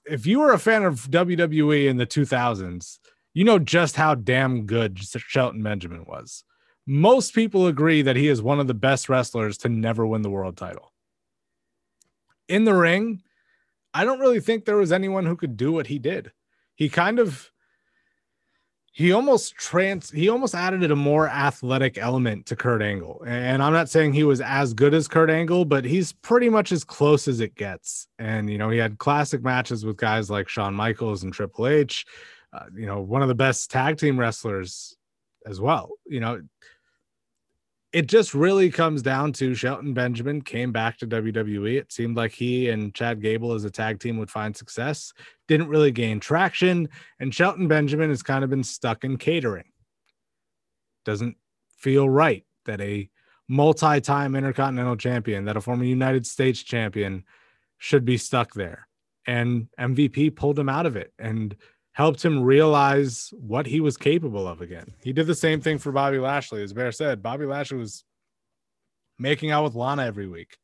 [0.05, 2.99] if you were a fan of WWE in the 2000s,
[3.35, 6.43] you know just how damn good Shelton Benjamin was.
[6.87, 10.31] Most people agree that he is one of the best wrestlers to never win the
[10.31, 10.93] world title.
[12.49, 13.23] In the ring,
[13.95, 16.33] I don't really think there was anyone who could do what he did.
[16.75, 17.51] He kind of
[18.99, 23.23] he almost trans he almost added a more athletic element to Kurt Angle.
[23.27, 26.73] And I'm not saying he was as good as Kurt Angle, but he's pretty much
[26.73, 28.09] as close as it gets.
[28.19, 32.07] And you know, he had classic matches with guys like Shawn Michaels and Triple H.
[32.53, 34.97] Uh, you know, one of the best tag team wrestlers
[35.47, 35.91] as well.
[36.07, 36.43] You know,
[37.93, 41.79] it just really comes down to Shelton Benjamin came back to WWE.
[41.79, 45.13] It seemed like he and Chad Gable as a tag team would find success.
[45.47, 46.89] Didn't really gain traction.
[47.19, 49.65] And Shelton Benjamin has kind of been stuck in catering.
[51.07, 51.37] Doesn't
[51.79, 53.09] feel right that a
[53.49, 57.25] multi time intercontinental champion, that a former United States champion
[57.79, 58.87] should be stuck there.
[59.27, 61.13] And MVP pulled him out of it.
[61.19, 61.57] And
[61.99, 64.95] helped him realize what he was capable of again.
[65.03, 66.63] He did the same thing for Bobby Lashley.
[66.63, 68.05] As Bear said, Bobby Lashley was
[69.19, 70.59] making out with Lana every week,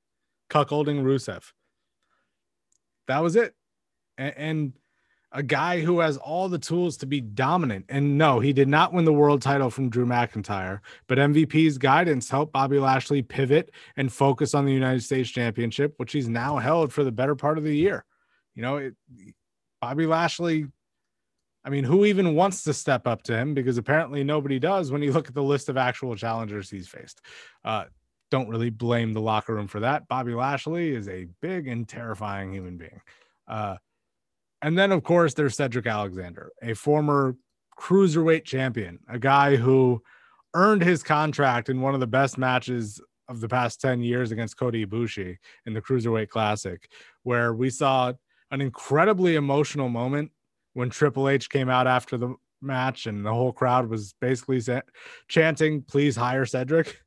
[0.49, 1.43] cuckolding Rusev.
[3.09, 3.53] That was it.
[4.17, 4.73] And, and
[5.33, 7.87] a guy who has all the tools to be dominant.
[7.89, 12.31] And no, he did not win the world title from Drew McIntyre, but MVP's guidance
[12.31, 16.93] helped Bobby Lashley pivot and focus on the United States Championship, which he's now held
[16.93, 18.05] for the better part of the year.
[18.55, 18.95] You know, it,
[19.81, 20.69] Bobby Lashley
[21.65, 23.55] I mean, who even wants to step up to him?
[23.55, 27.23] Because apparently nobody does when you look at the list of actual challengers he's faced.
[27.65, 27.85] Uh,
[28.31, 30.07] don't really blame the locker room for that.
[30.09, 33.01] Bobby Lashley is a big and terrifying human being.
[33.49, 33.77] Uh,
[34.61, 37.37] and then, of course, there's Cedric Alexander, a former
[37.79, 40.03] cruiserweight champion, a guy who
[40.55, 44.57] earned his contract in one of the best matches of the past 10 years against
[44.57, 46.89] Kota Ibushi in the Cruiserweight Classic,
[47.23, 48.13] where we saw
[48.51, 50.31] an incredibly emotional moment
[50.75, 54.61] when Triple H came out after the match and the whole crowd was basically
[55.29, 56.99] chanting, please hire Cedric.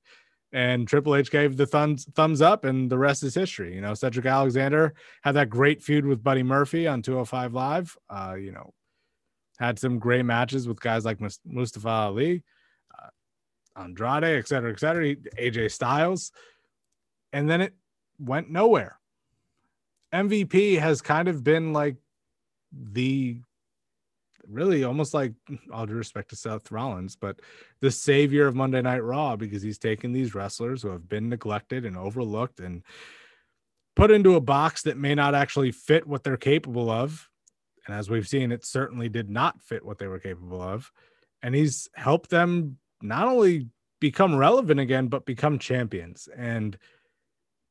[0.53, 3.75] And Triple H gave the thumbs thumbs up, and the rest is history.
[3.75, 7.97] You know, Cedric Alexander had that great feud with Buddy Murphy on 205 Live.
[8.10, 8.73] Uh, you know,
[9.60, 12.43] had some great matches with guys like Mustafa Ali,
[12.97, 13.10] uh,
[13.82, 16.32] Andrade, et cetera, et cetera, AJ Styles.
[17.34, 17.73] And then it
[18.17, 18.99] went nowhere.
[20.13, 21.97] MVP has kind of been like
[22.71, 23.41] the
[24.49, 25.33] really almost like
[25.71, 27.39] all due respect to Seth Rollins, but
[27.81, 31.86] the savior of Monday Night Raw because he's taken these wrestlers who have been neglected
[31.86, 32.83] and overlooked and
[33.95, 37.29] put into a box that may not actually fit what they're capable of.
[37.86, 40.91] And as we've seen, it certainly did not fit what they were capable of.
[41.41, 43.67] And he's helped them not only
[43.99, 46.27] become relevant again, but become champions.
[46.36, 46.77] And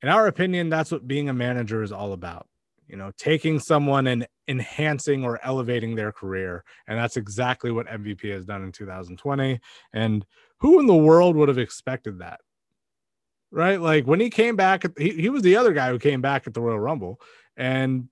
[0.03, 2.47] in our opinion, that's what being a manager is all about
[2.87, 6.65] you know, taking someone and enhancing or elevating their career.
[6.87, 9.61] And that's exactly what MVP has done in 2020.
[9.93, 10.25] And
[10.61, 12.41] who in the world would have expected that?
[13.51, 13.81] Right?
[13.81, 16.55] Like when he came back, he, he was the other guy who came back at
[16.55, 17.21] the Royal Rumble.
[17.57, 18.09] And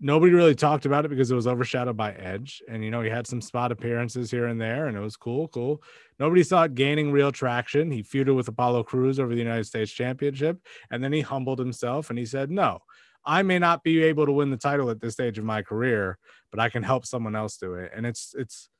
[0.00, 2.62] nobody really talked about it because it was overshadowed by Edge.
[2.68, 5.48] And, you know, he had some spot appearances here and there, and it was cool,
[5.48, 5.82] cool.
[6.18, 7.90] Nobody saw it gaining real traction.
[7.90, 10.58] He feuded with Apollo Crews over the United States Championship.
[10.90, 12.80] And then he humbled himself and he said, No,
[13.28, 16.16] I may not be able to win the title at this stage of my career,
[16.50, 17.92] but I can help someone else do it.
[17.94, 18.70] And it's it's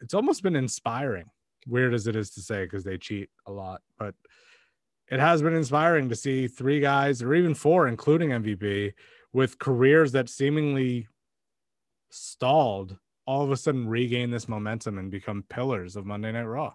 [0.00, 1.26] it's almost been inspiring.
[1.66, 4.14] Weird as it is to say because they cheat a lot, but
[5.10, 8.94] it has been inspiring to see three guys or even four, including MVP,
[9.34, 11.06] with careers that seemingly
[12.10, 16.72] stalled all of a sudden regain this momentum and become pillars of Monday Night Raw.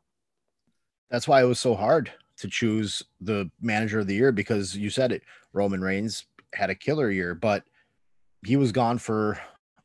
[1.10, 4.91] That's why it was so hard to choose the manager of the year because you
[4.91, 5.24] said it.
[5.54, 7.63] Roman Reigns had a killer year, but
[8.45, 9.39] he was gone for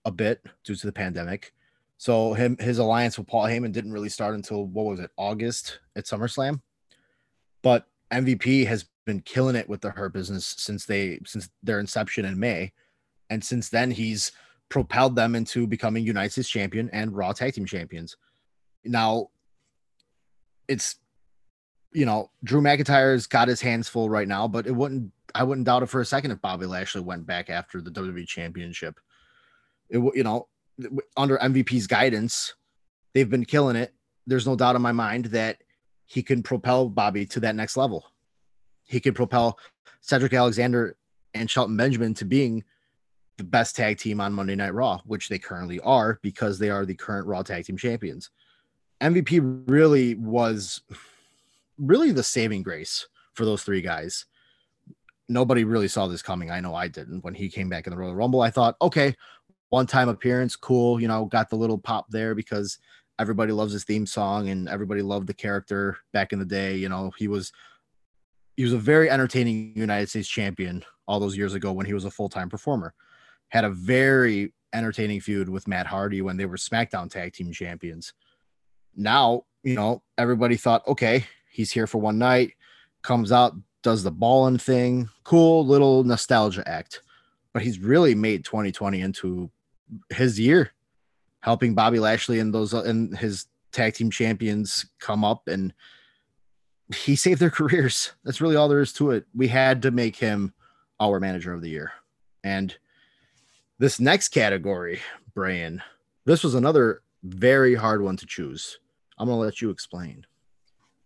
[0.04, 1.52] a bit due to the pandemic.
[1.96, 5.80] So him his alliance with Paul Heyman didn't really start until what was it, August
[5.96, 6.60] at SummerSlam.
[7.62, 12.24] But MVP has been killing it with the Hurt business since they since their inception
[12.24, 12.72] in May.
[13.30, 14.32] And since then he's
[14.68, 18.16] propelled them into becoming United States champion and Raw tag team champions.
[18.84, 19.28] Now
[20.68, 20.96] it's
[21.94, 25.66] you know, Drew McIntyre's got his hands full right now, but it wouldn't I wouldn't
[25.66, 29.00] doubt it for a second if Bobby Lashley went back after the WWE championship.
[29.90, 30.48] It you know,
[31.16, 32.54] under MVP's guidance,
[33.12, 33.92] they've been killing it.
[34.26, 35.58] There's no doubt in my mind that
[36.06, 38.04] he can propel Bobby to that next level.
[38.84, 39.58] He can propel
[40.00, 40.96] Cedric Alexander
[41.34, 42.64] and Shelton Benjamin to being
[43.36, 46.86] the best tag team on Monday Night Raw, which they currently are because they are
[46.86, 48.30] the current Raw tag team champions.
[49.00, 50.82] MVP really was
[51.78, 54.26] really the saving grace for those three guys.
[55.28, 56.50] Nobody really saw this coming.
[56.50, 57.24] I know I didn't.
[57.24, 59.14] When he came back in the Royal Rumble, I thought, okay,
[59.70, 61.00] one time appearance, cool.
[61.00, 62.78] You know, got the little pop there because
[63.18, 66.76] everybody loves his theme song and everybody loved the character back in the day.
[66.76, 67.52] You know, he was
[68.56, 72.04] he was a very entertaining United States champion all those years ago when he was
[72.04, 72.94] a full time performer
[73.54, 78.12] had a very entertaining feud with Matt Hardy when they were SmackDown Tag Team Champions.
[78.96, 82.54] Now, you know, everybody thought, okay, he's here for one night,
[83.02, 87.02] comes out, does the ballin thing, cool little nostalgia act.
[87.52, 89.50] But he's really made 2020 into
[90.10, 90.72] his year,
[91.40, 95.72] helping Bobby Lashley and those and his tag team champions come up and
[96.96, 98.12] he saved their careers.
[98.24, 99.26] That's really all there is to it.
[99.32, 100.52] We had to make him
[100.98, 101.92] our manager of the year.
[102.42, 102.74] And
[103.78, 105.00] this next category,
[105.34, 105.82] Brian,
[106.24, 108.78] this was another very hard one to choose.
[109.18, 110.26] I'm going to let you explain.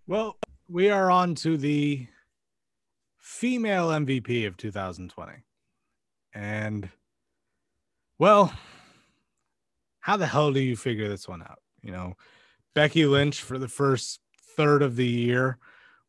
[0.07, 0.37] Well,
[0.69, 2.07] we are on to the
[3.29, 5.33] female MVP of 2020.
[6.33, 6.89] And,
[8.19, 8.53] well,
[10.01, 11.59] how the hell do you figure this one out?
[11.83, 12.15] You know,
[12.75, 14.21] Becky Lynch for the first
[14.57, 15.59] third of the year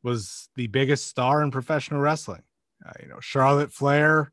[0.02, 2.44] was the biggest star in professional wrestling.
[2.84, 4.32] Uh, you know, Charlotte Flair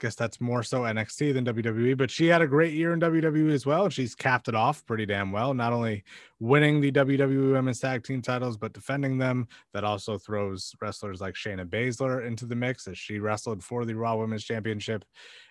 [0.00, 3.52] guess that's more so NXT than WWE, but she had a great year in WWE
[3.52, 3.88] as well.
[3.88, 6.02] She's capped it off pretty damn well, not only
[6.40, 9.46] winning the WWE Women's Tag Team titles, but defending them.
[9.72, 13.94] That also throws wrestlers like Shayna Baszler into the mix as she wrestled for the
[13.94, 15.04] Raw Women's Championship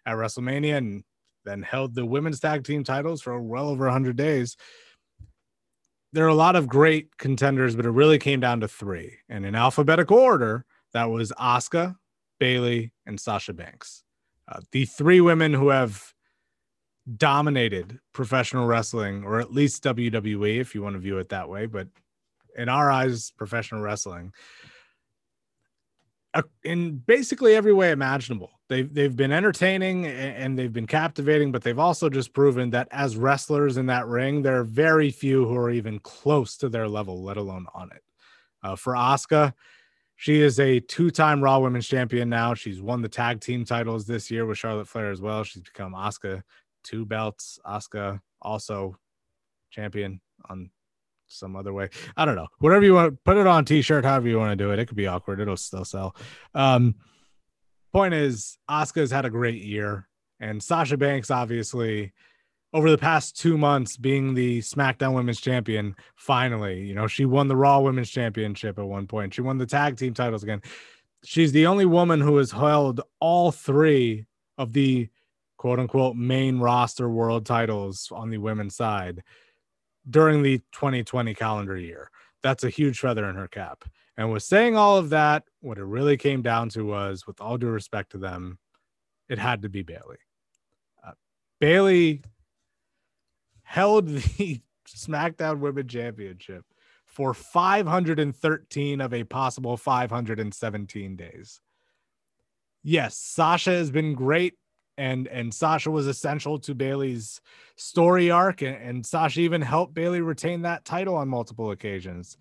[0.06, 1.04] at WrestleMania and
[1.46, 4.58] then held the Women's Tag Team titles for well over 100 days.
[6.12, 9.20] There are a lot of great contenders, but it really came down to three.
[9.30, 11.96] And in alphabetical order, that was Asuka,
[12.40, 14.04] Bayley, and Sasha Banks.
[14.50, 16.14] Uh, the three women who have
[17.18, 21.66] dominated professional wrestling, or at least WWE, if you want to view it that way,
[21.66, 21.88] but
[22.58, 24.34] in our eyes, professional wrestling,
[26.34, 28.52] uh, in basically every way imaginable.
[28.68, 33.18] They've they've been entertaining and they've been captivating, but they've also just proven that as
[33.18, 37.24] wrestlers in that ring, there are very few who are even close to their level,
[37.24, 38.04] let alone on it.
[38.62, 39.54] Uh, for Asuka,
[40.20, 42.54] she is a two-time Raw Women's Champion now.
[42.54, 45.46] She's won the tag team titles this year with Charlotte Flair as well.
[45.46, 46.42] She's become Asuka
[46.84, 47.58] two belts.
[47.66, 48.98] Asuka also
[49.72, 50.72] champion on
[51.28, 51.88] some other way.
[52.18, 52.48] I don't know.
[52.58, 54.80] Whatever you want, put it on t-shirt, however you want to do it.
[54.80, 55.40] It could be awkward.
[55.40, 56.14] It'll still sell.
[56.54, 56.96] Um,
[57.94, 60.10] point is, Asuka's had a great year,
[60.42, 62.12] and Sasha Banks obviously
[62.74, 65.96] over the past two months being the SmackDown Women's Champion.
[66.16, 69.34] Finally, you know, she won the Raw Women's Championship at one point.
[69.34, 70.62] She won the tag team titles again.
[71.24, 74.26] She's the only woman who has held all three
[74.58, 75.10] of the
[75.58, 79.24] quote unquote main roster world titles on the women's side
[80.10, 82.10] during the 2020 calendar year.
[82.42, 83.84] That's a huge feather in her cap.
[84.16, 87.58] And with saying all of that, what it really came down to was, with all
[87.58, 88.58] due respect to them,
[89.28, 90.18] it had to be Bayley.
[91.06, 91.12] Uh,
[91.60, 92.22] Bayley
[93.70, 96.66] held the SmackDown Women Championship
[97.06, 101.62] for 513 of a possible 517 days.
[102.82, 104.56] Yes, Sasha has been great
[104.98, 107.42] and and Sasha was essential to Bayley's
[107.76, 112.38] story arc and, and Sasha even helped Bayley retain that title on multiple occasions.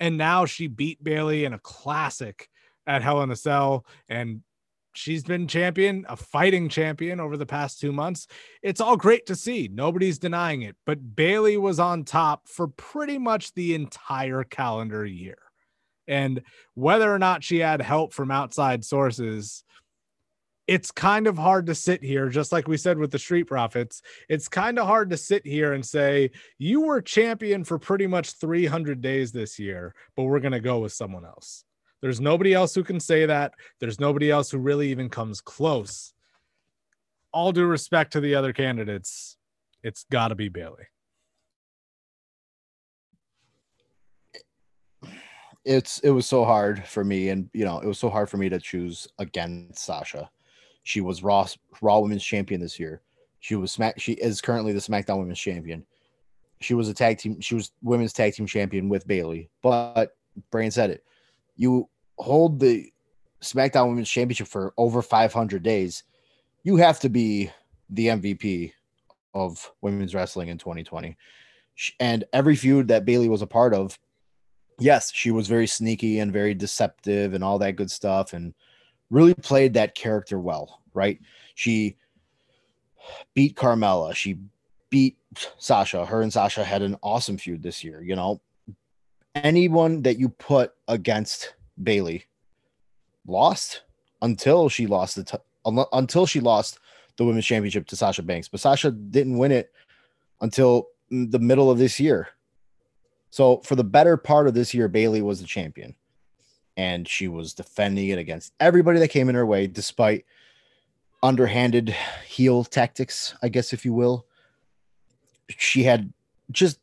[0.00, 2.48] And now she beat Bayley in a classic
[2.86, 4.40] at Hell in a Cell and
[4.92, 8.26] she's been champion, a fighting champion over the past two months.
[8.62, 9.68] It's all great to see.
[9.72, 10.76] Nobody's denying it.
[10.86, 15.38] But Bayley was on top for pretty much the entire calendar year.
[16.08, 16.42] And
[16.74, 19.64] whether or not she had help from outside sources,
[20.66, 24.02] it's kind of hard to sit here, just like we said with the Street Profits.
[24.28, 28.32] It's kind of hard to sit here and say, you were champion for pretty much
[28.32, 31.64] 300 days this year, but we're going to go with someone else.
[32.02, 33.54] There's nobody else who can say that.
[33.78, 36.12] There's nobody else who really even comes close.
[37.32, 39.38] All due respect to the other candidates,
[39.82, 40.84] it's got to be Bayley.
[45.64, 48.36] It's it was so hard for me, and you know it was so hard for
[48.36, 50.28] me to choose against Sasha.
[50.82, 51.46] She was Raw
[51.80, 53.00] Raw Women's Champion this year.
[53.38, 54.00] She was Smack.
[54.00, 55.86] She is currently the SmackDown Women's Champion.
[56.60, 57.40] She was a tag team.
[57.40, 59.50] She was Women's Tag Team Champion with Bayley.
[59.62, 60.16] But
[60.50, 61.04] Brain said it.
[61.56, 61.88] You
[62.22, 62.92] hold the
[63.42, 66.04] SmackDown Women's Championship for over 500 days,
[66.62, 67.50] you have to be
[67.90, 68.72] the MVP
[69.34, 71.16] of women's wrestling in 2020.
[71.98, 73.98] And every feud that Bayley was a part of,
[74.78, 78.54] yes, she was very sneaky and very deceptive and all that good stuff and
[79.10, 81.20] really played that character well, right?
[81.54, 81.96] She
[83.34, 84.38] beat Carmella, she
[84.90, 85.18] beat
[85.58, 86.06] Sasha.
[86.06, 88.40] Her and Sasha had an awesome feud this year, you know.
[89.34, 92.26] Anyone that you put against Bayley
[93.26, 93.82] lost
[94.20, 95.38] until she lost the t-
[95.92, 96.78] until she lost
[97.16, 99.72] the women's championship to Sasha Banks, but Sasha didn't win it
[100.40, 102.28] until the middle of this year.
[103.30, 105.94] So for the better part of this year, Bayley was the champion,
[106.76, 110.24] and she was defending it against everybody that came in her way, despite
[111.22, 111.94] underhanded
[112.26, 114.26] heel tactics, I guess if you will.
[115.48, 116.12] She had
[116.50, 116.78] just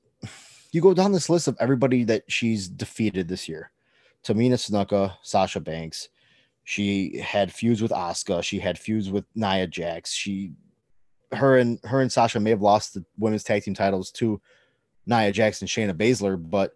[0.71, 3.71] you go down this list of everybody that she's defeated this year.
[4.23, 6.09] Tamina Snuka, Sasha Banks.
[6.63, 8.43] She had feuds with Asuka.
[8.43, 10.13] She had feuds with Nia Jax.
[10.13, 10.53] She,
[11.31, 14.39] her and her and Sasha may have lost the women's tag team titles to
[15.05, 16.75] Nia Jax and Shayna Baszler, but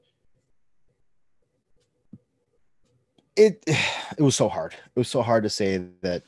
[3.36, 4.74] it it was so hard.
[4.74, 6.24] It was so hard to say that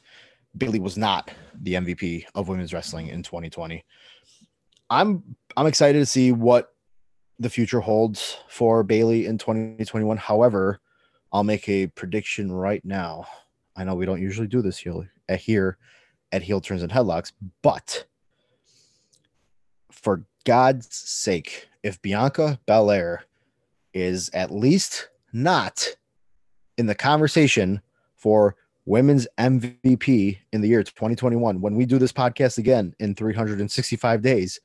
[0.58, 3.84] Bayley was not the MVP of women's wrestling in 2020.
[4.90, 5.24] I'm
[5.58, 6.74] I'm excited to see what
[7.40, 10.18] the future holds for Bayley in 2021.
[10.18, 10.80] However,
[11.36, 13.28] I'll make a prediction right now.
[13.76, 15.78] I know we don't usually do this here, here
[16.32, 18.06] at Heel Turns and Headlocks, but
[19.92, 23.26] for God's sake, if Bianca Belair
[23.94, 25.98] is at least not
[26.78, 27.82] in the conversation
[28.16, 28.56] for
[28.86, 34.62] women's MVP in the year 2021, when we do this podcast again in 365 days,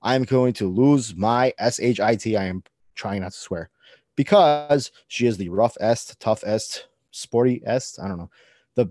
[0.00, 2.36] I'm going to lose my SHIT.
[2.36, 2.62] I am
[2.94, 3.70] trying not to swear
[4.16, 7.98] because she is the rough est, tough est, sporty est.
[8.00, 8.30] I don't know.
[8.74, 8.90] The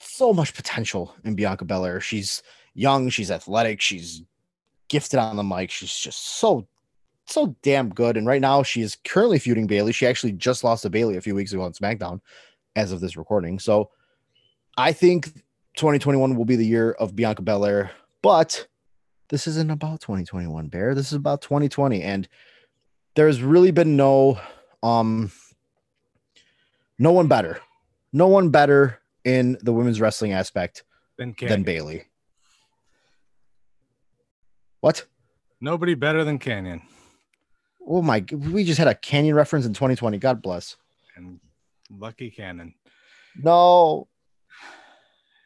[0.00, 2.00] so much potential in Bianca Belair.
[2.00, 2.42] She's
[2.74, 4.22] young, she's athletic, she's
[4.88, 5.70] gifted on the mic.
[5.70, 6.66] She's just so
[7.28, 8.16] so damn good.
[8.16, 9.92] And right now she is currently feuding Bayley.
[9.92, 12.20] She actually just lost to Bayley a few weeks ago on SmackDown
[12.76, 13.58] as of this recording.
[13.58, 13.90] So
[14.76, 15.26] I think
[15.76, 17.90] 2021 will be the year of Bianca Belair,
[18.22, 18.68] but
[19.28, 20.94] this isn't about 2021, Bear.
[20.94, 22.02] This is about 2020.
[22.02, 22.28] And
[23.16, 24.38] there's really been no
[24.82, 25.32] um
[26.98, 27.60] no one better.
[28.12, 30.84] No one better in the women's wrestling aspect
[31.18, 32.04] than, than Bayley.
[34.80, 35.04] What?
[35.60, 36.82] Nobody better than Kanyon.
[37.88, 38.24] Oh my!
[38.30, 40.18] We just had a Kanyon reference in 2020.
[40.18, 40.76] God bless.
[41.16, 41.40] And
[41.90, 42.74] lucky Kanyon.
[43.36, 44.08] No.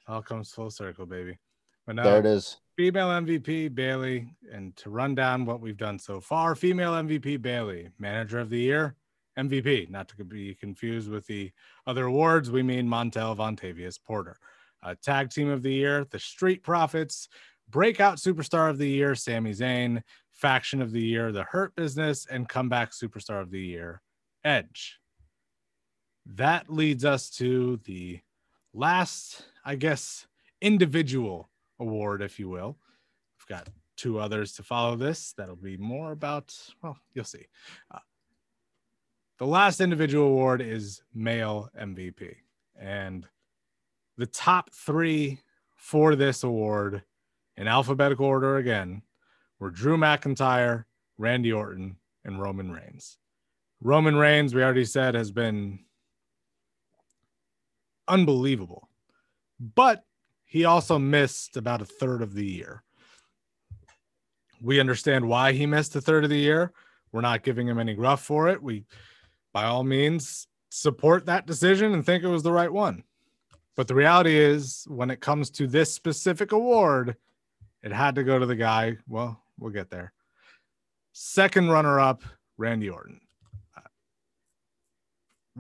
[0.07, 1.39] All comes full circle, baby.
[1.87, 5.99] But now, there it is female MVP Bayley, and to run down what we've done
[5.99, 8.97] so far, female MVP Bayley, manager of the year,
[9.39, 11.53] MVP, not to be confused with the
[11.87, 12.51] other awards.
[12.51, 14.39] We mean Montel Vontavious Porter,
[14.83, 17.28] uh, tag team of the year, the Street Profits,
[17.68, 22.49] breakout superstar of the year, Sami Zayn, faction of the year, the Hurt Business, and
[22.49, 24.01] comeback superstar of the year,
[24.43, 24.99] Edge.
[26.24, 28.20] That leads us to the
[28.72, 30.26] last, I guess,
[30.62, 31.49] individual
[31.81, 32.78] award, if you will.
[33.39, 35.35] We've got two others to follow this.
[35.37, 37.47] That'll be more about, well, you'll see.
[37.91, 37.99] Uh,
[39.39, 42.37] the last individual award is male MVP.
[42.78, 43.26] And
[44.16, 45.41] the top three
[45.76, 47.03] for this award
[47.57, 49.03] in alphabetical order again
[49.59, 50.85] were Drew McIntyre,
[51.18, 53.18] Randy Orton, and Roman Reigns.
[53.83, 55.81] Roman Reigns, we already said, has been
[58.09, 58.89] unbelievable.
[59.74, 60.05] But
[60.51, 62.82] he also missed about a third of the year.
[64.61, 66.72] We understand why he missed a third of the year.
[67.12, 68.61] We're not giving him any gruff for it.
[68.61, 68.84] We,
[69.53, 73.05] by all means, support that decision and think it was the right one.
[73.76, 77.14] But the reality is, when it comes to this specific award,
[77.84, 78.96] it had to go to the guy.
[79.07, 80.12] Well, we'll get there.
[81.12, 82.24] Second runner up,
[82.59, 83.20] Randy Orton.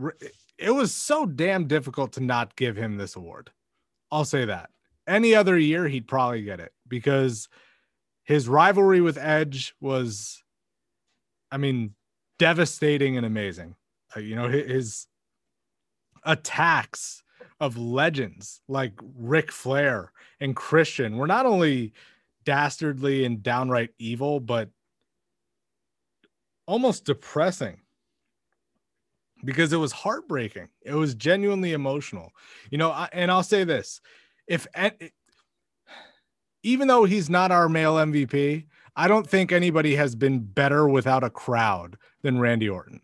[0.02, 0.10] Uh,
[0.58, 3.52] it was so damn difficult to not give him this award.
[4.10, 4.70] I'll say that.
[5.10, 7.48] Any other year, he'd probably get it because
[8.22, 10.42] his rivalry with Edge was,
[11.50, 11.94] I mean,
[12.38, 13.74] devastating and amazing.
[14.16, 15.08] Uh, you know, his
[16.24, 17.24] attacks
[17.58, 21.92] of legends like Ric Flair and Christian were not only
[22.44, 24.70] dastardly and downright evil, but
[26.66, 27.80] almost depressing
[29.44, 30.68] because it was heartbreaking.
[30.82, 32.30] It was genuinely emotional,
[32.70, 32.92] you know.
[33.12, 34.00] And I'll say this:
[34.50, 34.66] if
[36.62, 41.24] even though he's not our male MVP, I don't think anybody has been better without
[41.24, 43.00] a crowd than Randy Orton.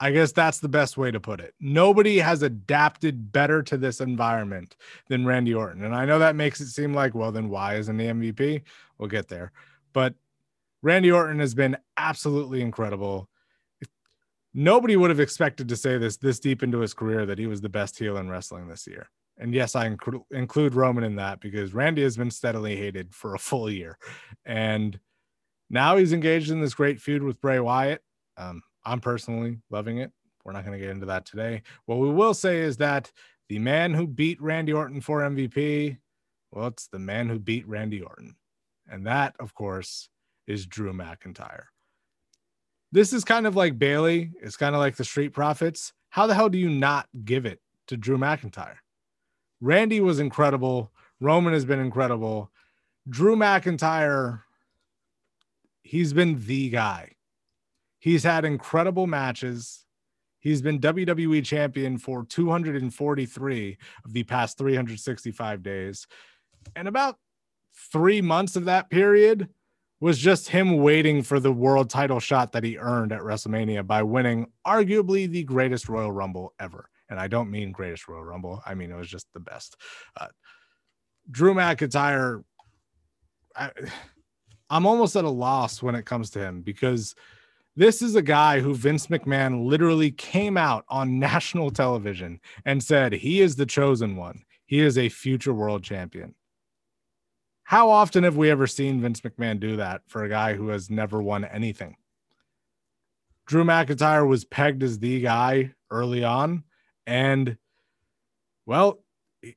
[0.00, 1.54] I guess that's the best way to put it.
[1.60, 4.76] Nobody has adapted better to this environment
[5.08, 5.84] than Randy Orton.
[5.84, 8.62] And I know that makes it seem like, well, then why isn't the MVP?
[8.98, 9.52] We'll get there.
[9.92, 10.14] But
[10.82, 13.30] Randy Orton has been absolutely incredible.
[14.52, 17.60] Nobody would have expected to say this this deep into his career that he was
[17.60, 19.08] the best heel in wrestling this year.
[19.38, 23.34] And yes, I inc- include Roman in that because Randy has been steadily hated for
[23.34, 23.98] a full year.
[24.44, 24.98] And
[25.70, 28.02] now he's engaged in this great feud with Bray Wyatt.
[28.36, 30.12] Um, I'm personally loving it.
[30.44, 31.62] We're not going to get into that today.
[31.86, 33.10] What we will say is that
[33.48, 35.98] the man who beat Randy Orton for MVP,
[36.52, 38.36] well, it's the man who beat Randy Orton.
[38.88, 40.08] And that, of course,
[40.46, 41.64] is Drew McIntyre.
[42.92, 44.32] This is kind of like Bayley.
[44.40, 45.92] It's kind of like the Street Profits.
[46.10, 48.76] How the hell do you not give it to Drew McIntyre?
[49.64, 50.92] Randy was incredible.
[51.20, 52.50] Roman has been incredible.
[53.08, 54.42] Drew McIntyre,
[55.82, 57.12] he's been the guy.
[57.98, 59.86] He's had incredible matches.
[60.38, 66.06] He's been WWE champion for 243 of the past 365 days.
[66.76, 67.16] And about
[67.90, 69.48] three months of that period
[69.98, 74.02] was just him waiting for the world title shot that he earned at WrestleMania by
[74.02, 78.60] winning arguably the greatest Royal Rumble ever and I don't mean greatest Royal Rumble.
[78.66, 79.76] I mean it was just the best.
[80.20, 80.26] Uh,
[81.30, 82.42] Drew McIntyre,
[83.54, 83.70] I,
[84.68, 87.14] I'm almost at a loss when it comes to him because
[87.76, 93.12] this is a guy who Vince McMahon literally came out on national television and said
[93.12, 94.42] he is the chosen one.
[94.66, 96.34] He is a future world champion.
[97.62, 100.90] How often have we ever seen Vince McMahon do that for a guy who has
[100.90, 101.94] never won anything?
[103.46, 106.64] Drew McIntyre was pegged as the guy early on,
[107.06, 107.56] and
[108.66, 109.00] well,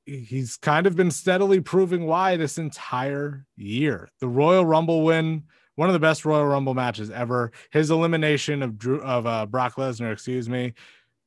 [0.05, 4.09] he's kind of been steadily proving why this entire year.
[4.19, 5.43] The Royal Rumble win,
[5.75, 7.51] one of the best Royal Rumble matches ever.
[7.71, 10.73] His elimination of Drew of uh, Brock Lesnar, excuse me,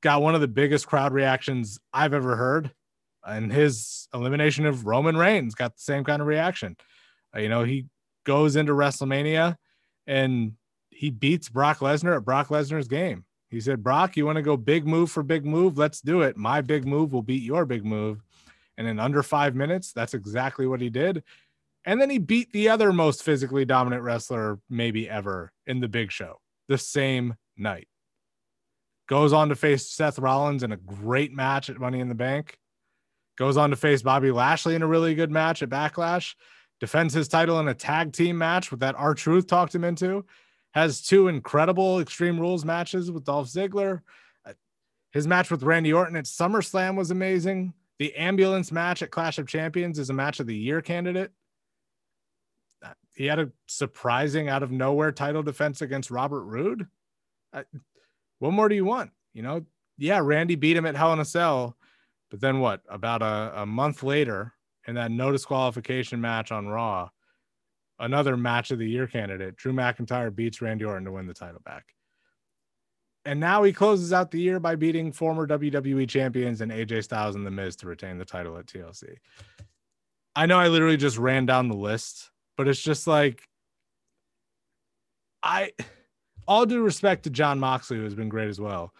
[0.03, 2.71] got one of the biggest crowd reactions I've ever heard.
[3.25, 6.77] And his elimination of Roman Reigns got the same kind of reaction.
[7.35, 7.87] Uh, you know, he
[8.25, 9.57] goes into WrestleMania
[10.07, 10.53] and
[10.91, 13.25] he beats Brock Lesnar at Brock Lesnar's game.
[13.51, 15.77] He said, Brock, you want to go big move for big move?
[15.77, 16.37] Let's do it.
[16.37, 18.23] My big move will beat your big move.
[18.79, 21.25] And in under five minutes, that's exactly what he did.
[21.85, 26.13] And then he beat the other most physically dominant wrestler, maybe ever, in the big
[26.13, 27.89] show the same night.
[29.09, 32.57] Goes on to face Seth Rollins in a great match at Money in the Bank.
[33.37, 36.37] Goes on to face Bobby Lashley in a really good match at Backlash.
[36.79, 40.25] Defends his title in a tag team match with that R-Truth talked him into
[40.73, 44.01] has two incredible Extreme Rules matches with Dolph Ziggler.
[44.47, 44.53] Uh,
[45.13, 47.75] his match with Randy Orton at SummerSlam was amazing.
[47.99, 51.33] The ambulance match at Clash of Champions is a match of the year candidate.
[52.83, 56.87] Uh, he had a surprising out of nowhere title defense against Robert Roode.
[57.53, 57.65] Uh,
[58.39, 59.11] what more do you want?
[59.35, 59.67] You know,
[59.99, 61.77] yeah, Randy beat him at Hell in a Cell,
[62.31, 62.81] but then what?
[62.89, 64.55] About a, a month later,
[64.87, 67.11] in that no disqualification match on Raw,
[68.01, 69.57] another match of the year candidate.
[69.57, 71.85] Drew McIntyre beats Randy Orton to win the title back.
[73.25, 77.37] And now he closes out the year by beating former WWE champions and AJ Styles
[77.37, 79.17] and The Miz to retain the title at TLC.
[80.35, 83.47] I know I literally just ran down the list, but it's just like
[85.43, 85.73] I
[86.49, 88.95] all due respect to Jon Moxley, who has been great as well.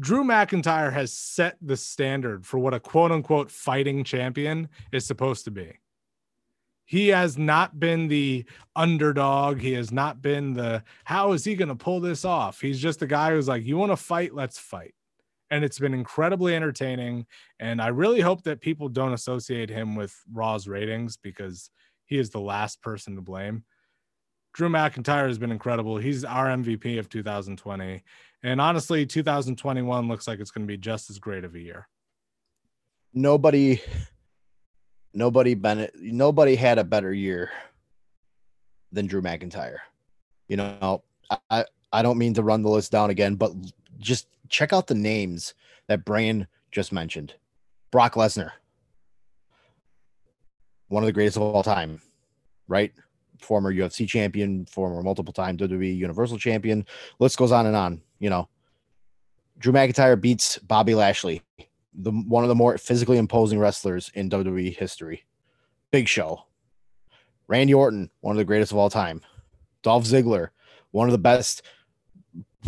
[0.00, 5.44] Drew McIntyre has set the standard for what a quote unquote fighting champion is supposed
[5.44, 5.78] to be.
[6.86, 8.44] He has not been the
[8.76, 9.60] underdog.
[9.60, 12.60] He has not been the how is he going to pull this off?
[12.60, 14.34] He's just a guy who's like, you want to fight?
[14.34, 14.94] Let's fight.
[15.50, 17.26] And it's been incredibly entertaining.
[17.58, 21.70] And I really hope that people don't associate him with Raw's ratings because
[22.04, 23.64] he is the last person to blame.
[24.54, 25.98] Drew McIntyre has been incredible.
[25.98, 28.02] He's our MVP of 2020.
[28.42, 31.88] And honestly, 2021 looks like it's going to be just as great of a year.
[33.12, 33.82] nobody
[35.16, 37.50] nobody been nobody had a better year
[38.92, 39.78] than Drew McIntyre.
[40.48, 41.02] You know,
[41.50, 43.52] I I don't mean to run the list down again, but
[43.98, 45.54] just check out the names
[45.88, 47.34] that Brian just mentioned.
[47.90, 48.50] Brock Lesnar,
[50.88, 52.00] one of the greatest of all time,
[52.68, 52.92] right?
[53.40, 56.86] Former UFC champion, former multiple time WWE Universal champion.
[57.18, 58.02] List goes on and on.
[58.18, 58.48] You know,
[59.58, 61.42] Drew McIntyre beats Bobby Lashley,
[61.96, 65.24] the one of the more physically imposing wrestlers in WWE history.
[65.90, 66.44] Big Show.
[67.48, 69.22] Randy Orton, one of the greatest of all time.
[69.82, 70.48] Dolph Ziggler,
[70.90, 71.62] one of the best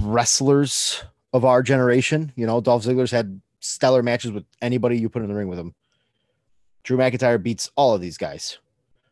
[0.00, 1.02] wrestlers
[1.32, 2.32] of our generation.
[2.36, 5.58] You know, Dolph Ziggler's had stellar matches with anybody you put in the ring with
[5.58, 5.74] him.
[6.84, 8.58] Drew McIntyre beats all of these guys.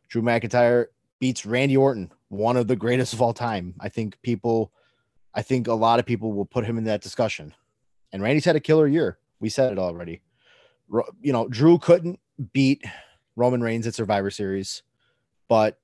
[0.09, 0.87] Drew McIntyre
[1.19, 3.75] beats Randy Orton, one of the greatest of all time.
[3.81, 4.73] I think people,
[5.35, 7.55] I think a lot of people will put him in that discussion.
[8.13, 9.19] And Randy's had a killer year.
[9.41, 10.23] We said it already.
[11.21, 12.21] You know, Drew couldn't
[12.53, 12.85] beat
[13.35, 14.83] Roman Reigns at Survivor Series,
[15.49, 15.79] but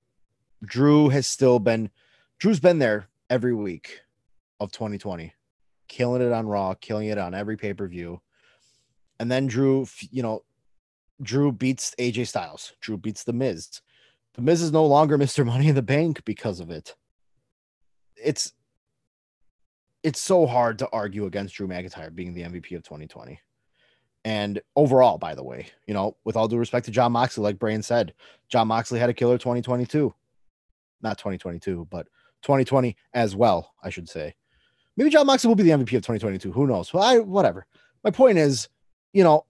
[0.65, 1.91] Drew has still been,
[2.39, 4.01] Drew's been there every week
[4.61, 5.35] of 2020,
[5.89, 8.21] killing it on Raw, killing it on every pay per view.
[9.19, 10.45] And then Drew, you know,
[11.21, 12.73] Drew beats AJ Styles.
[12.81, 13.81] Drew beats The Miz.
[14.35, 15.45] The Miz is no longer Mr.
[15.45, 16.95] Money in the Bank because of it.
[18.17, 18.53] It's
[20.03, 23.41] it's so hard to argue against Drew McIntyre being the MVP of 2020.
[24.25, 27.59] And overall, by the way, you know, with all due respect to Jon Moxley, like
[27.59, 28.15] Brian said,
[28.49, 30.15] Jon Moxley had a killer 2022.
[31.03, 32.07] Not 2022, but
[32.43, 34.35] 2020 as well, I should say.
[34.97, 36.53] Maybe Jon Moxley will be the MVP of 2022.
[36.53, 36.93] Who knows?
[36.93, 37.67] Well, I whatever.
[38.05, 38.69] My point is,
[39.13, 39.47] you know,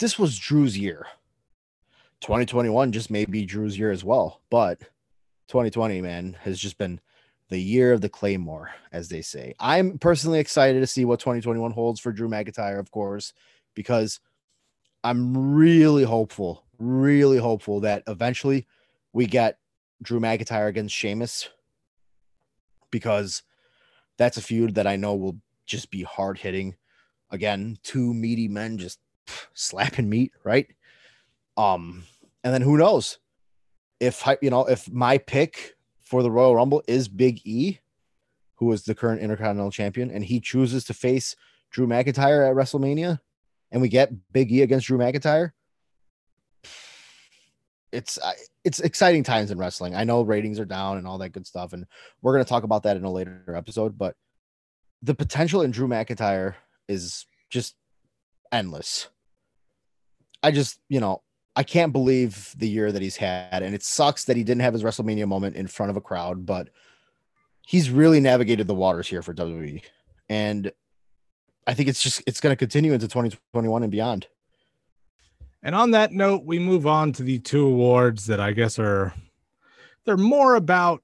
[0.00, 1.06] this was Drew's year.
[2.20, 4.80] 2021 just may be Drew's year as well, but
[5.48, 7.00] 2020, man, has just been
[7.48, 9.54] the year of the Claymore, as they say.
[9.58, 13.32] I'm personally excited to see what 2021 holds for Drew McIntyre, of course,
[13.74, 14.20] because
[15.02, 18.66] I'm really hopeful, really hopeful that eventually
[19.12, 19.58] we get
[20.02, 21.48] Drew McIntyre against Sheamus
[22.90, 23.42] because
[24.16, 26.76] that's a feud that I know will just be hard hitting.
[27.30, 28.98] Again, two meaty men just
[29.54, 30.66] slapping meat, right?
[31.56, 32.04] Um,
[32.44, 33.18] and then who knows
[34.00, 35.74] if you know if my pick
[36.08, 37.80] for the Royal Rumble is Big E,
[38.54, 41.36] who is the current Intercontinental Champion, and he chooses to face
[41.70, 43.20] Drew McIntyre at WrestleMania,
[43.70, 45.52] and we get Big E against Drew McIntyre.
[47.92, 48.18] It's
[48.64, 49.94] it's exciting times in wrestling.
[49.94, 51.86] I know ratings are down and all that good stuff, and
[52.22, 53.98] we're going to talk about that in a later episode.
[53.98, 54.16] But
[55.02, 56.54] the potential in Drew McIntyre
[56.88, 57.76] is just
[58.50, 59.08] endless.
[60.42, 61.22] I just, you know,
[61.58, 63.64] I can't believe the year that he's had.
[63.64, 66.46] And it sucks that he didn't have his WrestleMania moment in front of a crowd,
[66.46, 66.68] but
[67.66, 69.82] he's really navigated the waters here for WWE.
[70.28, 70.70] And
[71.66, 74.28] I think it's just it's going to continue into 2021 and beyond.
[75.60, 79.12] And on that note, we move on to the two awards that I guess are
[80.04, 81.02] they're more about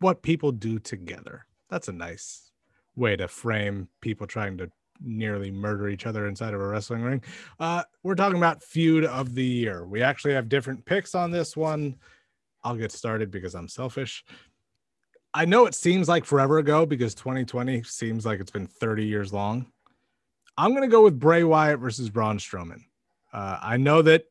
[0.00, 1.46] what people do together.
[1.70, 2.50] That's a nice
[2.96, 7.22] way to frame people trying to nearly murder each other inside of a wrestling ring.
[7.58, 9.86] Uh, we're talking about feud of the year.
[9.86, 11.96] We actually have different picks on this one.
[12.64, 14.24] I'll get started because I'm selfish.
[15.32, 19.32] I know it seems like forever ago because 2020 seems like it's been 30 years
[19.32, 19.66] long.
[20.56, 22.80] I'm going to go with Bray Wyatt versus Braun Strowman.
[23.32, 24.24] Uh, I know that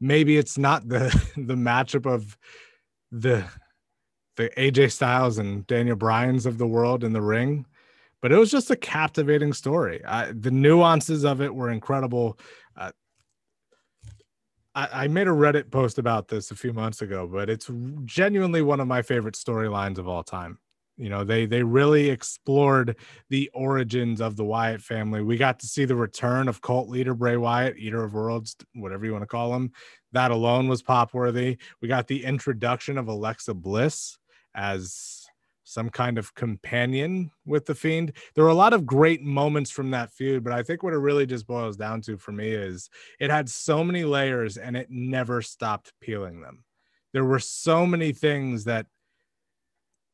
[0.00, 2.36] maybe it's not the the matchup of
[3.12, 3.44] the
[4.36, 7.66] the AJ Styles and Daniel Bryan's of the world in the ring,
[8.22, 10.04] but it was just a captivating story.
[10.04, 12.38] I, the nuances of it were incredible.
[12.76, 12.92] Uh,
[14.74, 17.70] I, I, made a Reddit post about this a few months ago, but it's
[18.04, 20.58] genuinely one of my favorite storylines of all time.
[21.00, 22.96] You know, they they really explored
[23.30, 25.22] the origins of the Wyatt family.
[25.22, 29.06] We got to see the return of cult leader Bray Wyatt, Eater of Worlds, whatever
[29.06, 29.72] you want to call him.
[30.12, 31.56] That alone was pop worthy.
[31.80, 34.18] We got the introduction of Alexa Bliss
[34.54, 35.19] as
[35.70, 38.12] some kind of companion with the fiend.
[38.34, 40.98] There were a lot of great moments from that feud, but I think what it
[40.98, 42.90] really just boils down to for me is
[43.20, 46.64] it had so many layers and it never stopped peeling them.
[47.12, 48.86] There were so many things that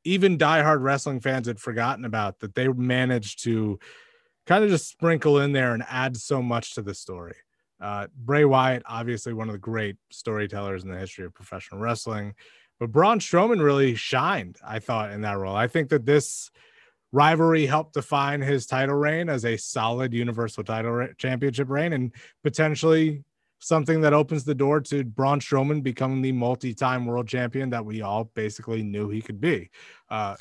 [0.04, 3.78] even diehard wrestling fans had forgotten about that they managed to
[4.46, 7.34] kind of just sprinkle in there and add so much to the story.
[7.80, 12.34] Uh, Bray Wyatt, obviously one of the great storytellers in the history of professional wrestling.
[12.78, 15.56] But Braun Strowman really shined, I thought, in that role.
[15.56, 16.50] I think that this
[17.12, 22.12] rivalry helped define his title reign as a solid Universal title championship reign and
[22.42, 23.24] potentially
[23.58, 28.02] something that opens the door to Braun Strowman becoming the multi-time world champion that we
[28.02, 29.70] all basically knew he could be.
[30.10, 30.36] Uh,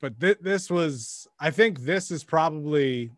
[0.00, 3.12] but th- this was, I think, this is probably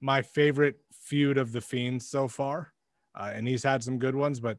[0.00, 2.72] my favorite feud of the Fiends so far,
[3.14, 4.58] uh, and he's had some good ones, but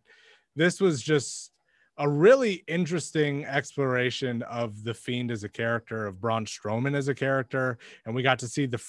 [0.56, 1.52] this was just
[1.98, 7.16] a really interesting exploration of the Fiend as a character, of Braun Strowman as a
[7.16, 8.82] character, and we got to see the.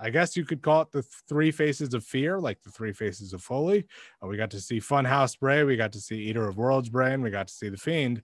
[0.00, 3.32] I guess you could call it the three faces of fear, like the three faces
[3.32, 3.86] of Foley.
[4.22, 7.14] Uh, we got to see Funhouse Bray, we got to see Eater of Worlds Bray,
[7.14, 8.22] and we got to see the Fiend.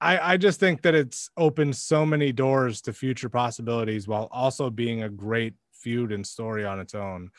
[0.00, 4.70] I, I just think that it's opened so many doors to future possibilities while also
[4.70, 7.30] being a great feud and story on its own.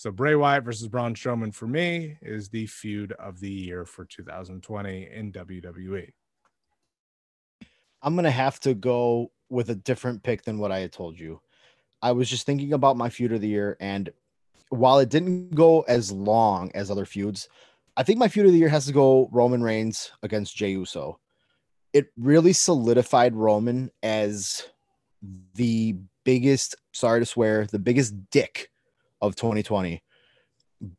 [0.00, 4.06] So Bray Wyatt versus Braun Strowman for me is the feud of the year for
[4.06, 6.10] 2020 in WWE.
[8.00, 11.42] I'm gonna have to go with a different pick than what I had told you.
[12.00, 14.08] I was just thinking about my feud of the year, and
[14.70, 17.50] while it didn't go as long as other feuds,
[17.94, 21.20] I think my feud of the year has to go Roman Reigns against Jey Uso.
[21.92, 24.66] It really solidified Roman as
[25.56, 28.69] the biggest, sorry to swear, the biggest dick
[29.20, 30.02] of 2020,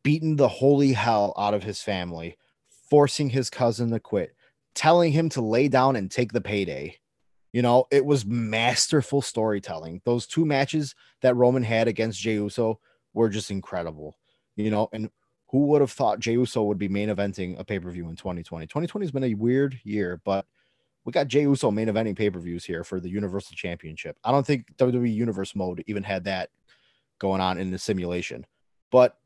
[0.02, 2.36] beating the holy hell out of his family,
[2.90, 4.34] forcing his cousin to quit,
[4.74, 6.98] telling him to lay down and take the payday.
[7.52, 10.00] You know, it was masterful storytelling.
[10.04, 12.80] Those two matches that Roman had against Jey Uso
[13.12, 14.16] were just incredible.
[14.56, 15.10] You know, and
[15.50, 18.16] who would have thought Jey Uso would be main eventing a pay per view in
[18.16, 18.66] 2020?
[18.66, 20.46] 2020 has been a weird year, but
[21.04, 24.16] we got Jey Uso main eventing pay per views here for the Universal Championship.
[24.24, 26.48] I don't think WWE Universe mode even had that
[27.22, 28.44] going on in the simulation.
[28.90, 29.16] But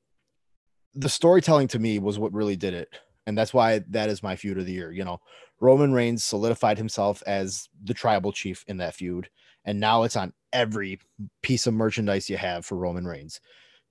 [0.95, 2.91] the storytelling to me was what really did it.
[3.27, 4.93] And that's why that is my feud of the year.
[4.93, 5.21] You know,
[5.61, 9.31] Roman Reigns solidified himself as the tribal chief in that feud.
[9.65, 11.01] And now it's on every
[11.43, 13.41] piece of merchandise you have for Roman Reigns.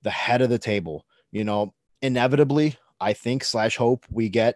[0.03, 4.55] The head of the table, you know, inevitably, I think, slash hope we get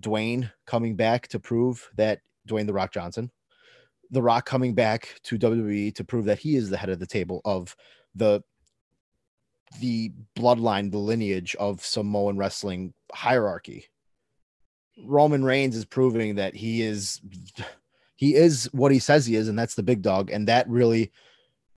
[0.00, 3.30] Dwayne coming back to prove that Dwayne The Rock Johnson,
[4.10, 7.06] The Rock coming back to WWE to prove that he is the head of the
[7.06, 7.74] table of
[8.14, 8.42] the
[9.78, 13.86] the bloodline, the lineage of Samoan wrestling hierarchy.
[15.04, 17.20] Roman Reigns is proving that he is
[18.16, 20.30] he is what he says he is, and that's the big dog.
[20.30, 21.12] And that really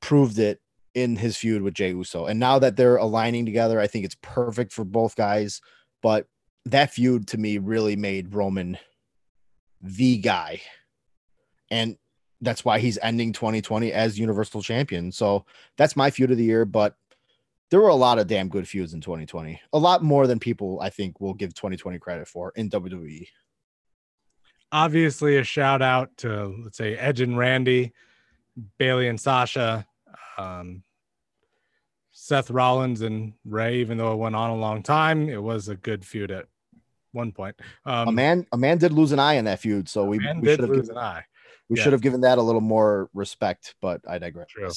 [0.02, 0.60] proved it
[0.94, 2.26] in his feud with Jey Uso.
[2.26, 5.62] And now that they're aligning together, I think it's perfect for both guys.
[6.02, 6.28] But
[6.66, 8.78] that feud to me really made Roman
[9.82, 10.62] the guy.
[11.72, 11.98] And
[12.42, 15.12] that's why he's ending 2020 as Universal Champion.
[15.12, 15.46] So
[15.78, 16.66] that's my feud of the year.
[16.66, 16.96] But
[17.74, 19.60] there were a lot of damn good feuds in 2020.
[19.74, 23.28] A lot more than people I think will give 2020 credit for in WWE.
[24.72, 27.92] Obviously, a shout out to let's say Edge and Randy,
[28.78, 29.88] Bayley and Sasha,
[30.38, 30.84] um,
[32.12, 33.78] Seth Rollins and Rey.
[33.78, 36.46] Even though it went on a long time, it was a good feud at
[37.12, 37.56] one point.
[37.88, 40.48] Um, a man, a man did lose an eye in that feud, so we, we
[40.48, 41.26] should have given an eye.
[41.70, 41.84] We yeah.
[41.86, 44.50] should have given that a little more respect, but I digress.
[44.50, 44.70] True.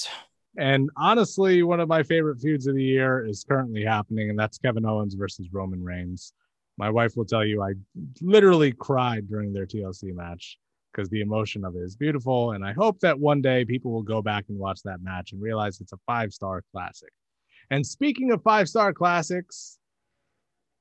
[0.58, 4.58] And honestly, one of my favorite feuds of the year is currently happening, and that's
[4.58, 6.32] Kevin Owens versus Roman Reigns.
[6.78, 7.72] My wife will tell you I
[8.20, 10.58] literally cried during their TLC match
[10.92, 12.52] because the emotion of it is beautiful.
[12.52, 15.42] And I hope that one day people will go back and watch that match and
[15.42, 17.10] realize it's a five star classic.
[17.70, 19.78] And speaking of five star classics,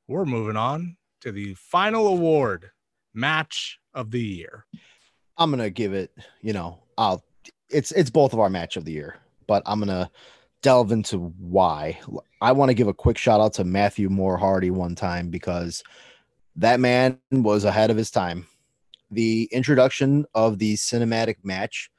[0.07, 2.69] we're moving on to the final award
[3.13, 4.65] match of the year.
[5.37, 6.11] I'm gonna give it,
[6.41, 7.23] you know, I'll
[7.69, 9.17] it's it's both of our match of the year
[9.47, 10.09] but I'm gonna
[10.61, 11.99] delve into why.
[12.41, 15.83] I want to give a quick shout out to Matthew Moore Hardy one time because
[16.55, 18.47] that man was ahead of his time.
[19.11, 21.91] The introduction of the cinematic match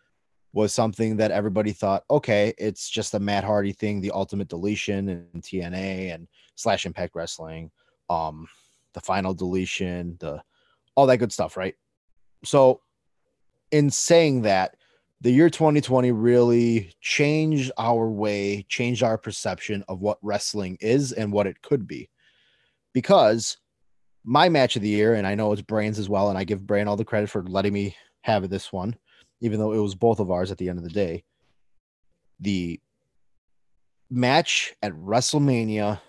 [0.52, 5.08] was something that everybody thought, okay, it's just a Matt Hardy thing, the ultimate deletion
[5.10, 7.70] and TNA and slash impact wrestling,
[8.08, 8.48] um,
[8.94, 10.42] the final deletion, the
[10.94, 11.74] all that good stuff, right?
[12.44, 12.80] So
[13.70, 14.76] in saying that,
[15.20, 21.32] the year 2020 really changed our way, changed our perception of what wrestling is and
[21.32, 22.08] what it could be.
[22.92, 23.56] Because
[24.24, 26.66] my match of the year, and I know it's Brains as well, and I give
[26.66, 28.96] Brain all the credit for letting me have this one,
[29.40, 31.24] even though it was both of ours at the end of the day.
[32.40, 32.80] The
[34.10, 36.00] match at WrestleMania,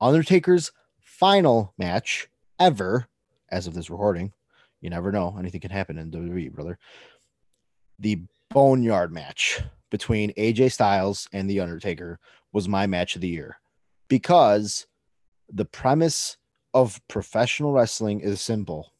[0.00, 3.08] Undertaker's final match ever,
[3.50, 4.32] as of this recording.
[4.80, 5.36] You never know.
[5.38, 6.78] Anything can happen in WWE, brother.
[7.98, 8.22] The
[8.54, 12.20] boneyard match between AJ Styles and The Undertaker
[12.52, 13.58] was my match of the year
[14.08, 14.86] because
[15.52, 16.36] the premise
[16.72, 18.92] of professional wrestling is simple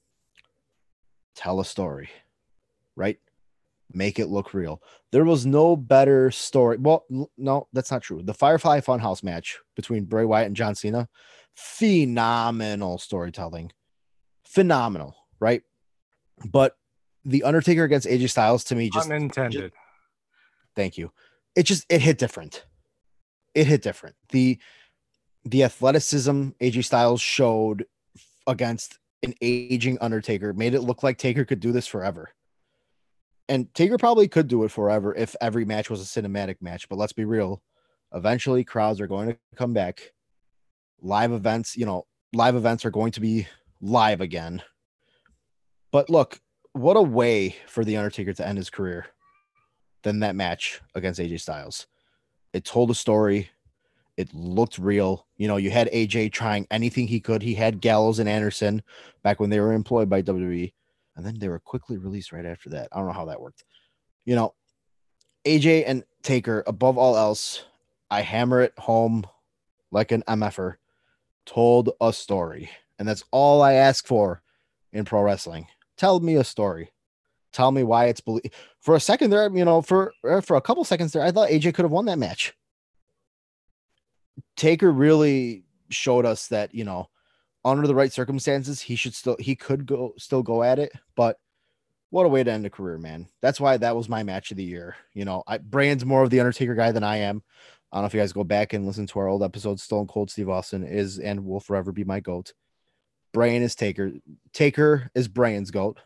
[1.36, 2.10] tell a story,
[2.96, 3.18] right?
[3.92, 4.82] Make it look real.
[5.12, 6.76] There was no better story.
[6.78, 7.04] Well,
[7.36, 8.22] no, that's not true.
[8.22, 11.08] The Firefly Funhouse match between Bray Wyatt and John Cena,
[11.54, 13.72] phenomenal storytelling.
[14.44, 15.62] Phenomenal, right?
[16.44, 16.76] But
[17.24, 19.72] the Undertaker against AJ Styles to me just unintended.
[19.72, 19.74] Just,
[20.76, 21.12] thank you.
[21.56, 22.64] It just it hit different.
[23.54, 24.16] it hit different.
[24.30, 24.58] The
[25.44, 27.86] the athleticism AJ Styles showed
[28.46, 32.30] against an aging Undertaker made it look like Taker could do this forever.
[33.48, 36.88] And Taker probably could do it forever if every match was a cinematic match.
[36.88, 37.62] But let's be real.
[38.12, 40.12] Eventually, crowds are going to come back.
[41.02, 43.46] Live events, you know, live events are going to be
[43.80, 44.62] live again.
[45.92, 46.40] But look,
[46.74, 49.06] what a way for The Undertaker to end his career
[50.02, 51.86] than that match against AJ Styles.
[52.52, 53.50] It told a story.
[54.16, 55.26] It looked real.
[55.36, 57.42] You know, you had AJ trying anything he could.
[57.42, 58.82] He had Gallows and Anderson
[59.22, 60.72] back when they were employed by WWE,
[61.16, 62.88] and then they were quickly released right after that.
[62.92, 63.64] I don't know how that worked.
[64.24, 64.54] You know,
[65.44, 67.64] AJ and Taker, above all else,
[68.10, 69.24] I hammer it home
[69.90, 70.74] like an MFer,
[71.46, 72.70] told a story.
[72.98, 74.42] And that's all I ask for
[74.92, 75.66] in pro wrestling.
[75.96, 76.90] Tell me a story.
[77.52, 78.52] Tell me why it's believed.
[78.80, 81.50] For a second there, you know, for er, for a couple seconds there, I thought
[81.50, 82.52] AJ could have won that match.
[84.56, 87.08] Taker really showed us that, you know,
[87.64, 91.38] under the right circumstances, he should still he could go still go at it, but
[92.10, 93.26] what a way to end a career, man.
[93.42, 94.96] That's why that was my match of the year.
[95.14, 97.42] You know, I Brand's more of the Undertaker guy than I am.
[97.90, 99.82] I don't know if you guys go back and listen to our old episodes.
[99.82, 102.52] Stone Cold Steve Austin is and will forever be my goat.
[103.34, 104.12] Brain is Taker.
[104.54, 105.98] Taker is Brain's goat.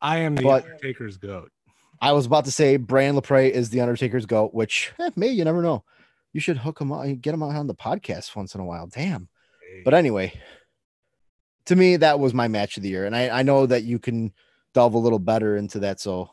[0.00, 1.52] I am the But- Undertaker's goat.
[2.00, 5.44] I was about to say Brian Lepre is the Undertaker's goat, which eh, may you
[5.44, 5.84] never know.
[6.32, 8.88] You should hook him up, get him out on the podcast once in a while.
[8.88, 9.28] Damn.
[9.84, 10.32] But anyway,
[11.66, 13.06] to me, that was my match of the year.
[13.06, 14.32] And I, I know that you can
[14.74, 16.00] delve a little better into that.
[16.00, 16.30] So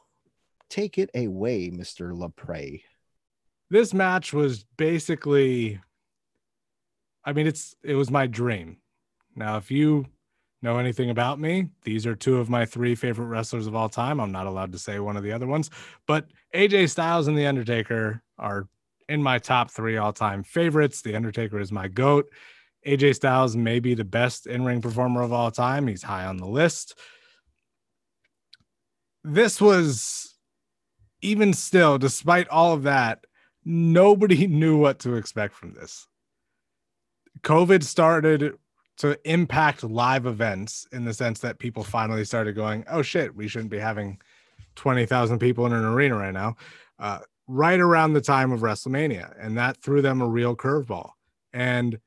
[0.70, 2.14] take it away, Mr.
[2.14, 2.82] Lepre.
[3.70, 5.80] this match was basically
[7.26, 8.78] i mean it's it was my dream
[9.36, 10.06] now if you
[10.62, 11.70] know anything about me.
[11.84, 14.20] These are two of my three favorite wrestlers of all time.
[14.20, 15.70] I'm not allowed to say one of the other ones
[16.08, 18.68] but aj styles and the undertaker are
[19.08, 21.02] in my top three all-time favorites.
[21.02, 22.30] The undertaker is my goat.
[22.86, 25.88] Aj styles may be the best in-ring performer of all time.
[25.88, 26.98] He's high on the list.
[29.24, 30.36] This was
[31.22, 33.26] even still despite all of that
[33.66, 36.08] nobody knew what to expect from this.
[37.42, 38.54] COVID started
[39.00, 43.48] to impact live events in the sense that people finally started going, oh shit, we
[43.48, 44.20] shouldn't be having
[44.76, 46.56] 20,000 people in an arena right now,
[47.00, 49.34] uh, right around the time of WrestleMania.
[49.40, 51.12] And that threw them a real curveball.
[51.54, 52.00] And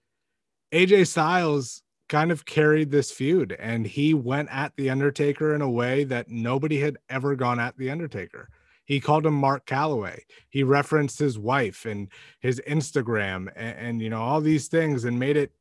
[0.72, 5.70] AJ Styles kind of carried this feud and he went at The Undertaker in a
[5.70, 8.51] way that nobody had ever gone at The Undertaker.
[8.84, 10.20] He called him Mark Calaway.
[10.51, 12.09] He referenced his wife and
[12.40, 15.53] his Instagram and, and, you know all these things and made it.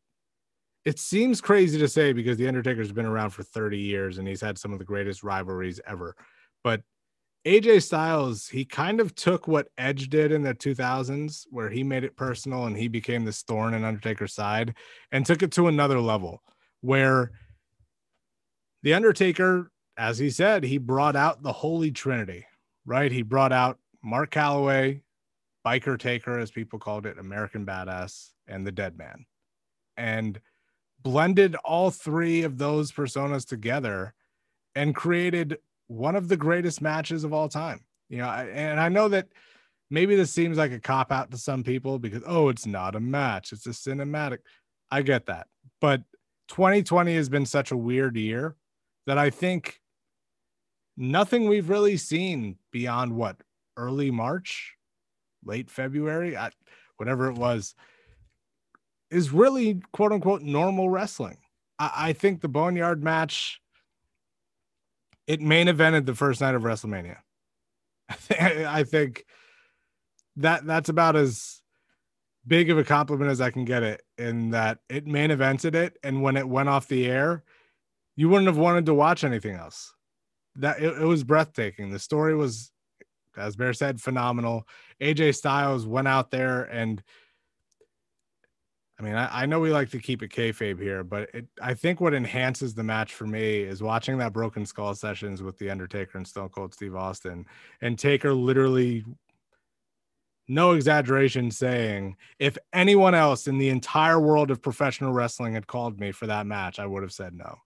[0.86, 4.42] It seems crazy to say because the Undertaker's been around for 30 years and he's
[4.42, 6.16] had some of the greatest rivalries ever.
[6.64, 6.82] But
[7.46, 12.04] AJ Styles, he kind of took what Edge did in the 2000s, where he made
[12.04, 14.76] it personal and he became this thorn in Undertaker's side,
[15.12, 16.42] and took it to another level
[16.82, 17.32] where
[18.84, 22.46] the Undertaker, as he said, he brought out the Holy Trinity
[22.86, 23.12] right?
[23.12, 25.02] He brought out Mark Calaway,
[25.66, 29.26] Biker Taker, as people called it, American Badass, and the Dead Man,
[29.98, 30.40] and
[31.04, 34.14] blended all three of those personas together
[34.76, 37.82] and created one of the greatest matches of all time.
[38.10, 39.28] You know, and I know that
[39.90, 43.00] maybe this seems like a cop out to some people because, oh, it's not a
[43.00, 44.40] match, it's a cinematic.
[44.90, 45.48] I get that.
[45.80, 46.02] But
[46.50, 48.56] 2020 has been such a weird year
[49.08, 49.80] that I think
[50.98, 53.38] nothing we've really seen beyond what
[53.78, 54.76] early March,
[55.44, 56.52] late February, I,
[56.98, 57.74] whatever it was,
[59.12, 61.38] is really quote unquote normal wrestling.
[61.78, 63.62] I, I think the Boneyard match,
[65.28, 67.18] it main evented the first night of WrestleMania.
[68.40, 69.26] I think
[70.38, 71.62] that that's about as
[72.48, 75.98] big of a compliment as I can get it in that it main evented it.
[76.04, 77.44] And when it went off the air,
[78.16, 79.94] you wouldn't have wanted to watch anything else
[80.56, 81.92] that it, it was breathtaking.
[81.92, 82.72] The story was,
[83.38, 84.68] as Bear said, phenomenal.
[85.02, 87.02] AJ Styles went out there and
[89.02, 91.74] I mean, I, I know we like to keep it kayfabe here, but it, I
[91.74, 95.72] think what enhances the match for me is watching that Broken Skull sessions with The
[95.72, 97.48] Undertaker and Stone Cold Steve Austin
[97.82, 99.04] and Taker literally,
[100.48, 106.00] no exaggeration, saying, if anyone else in the entire world of professional wrestling had called
[106.00, 107.58] me for that match, I would have said no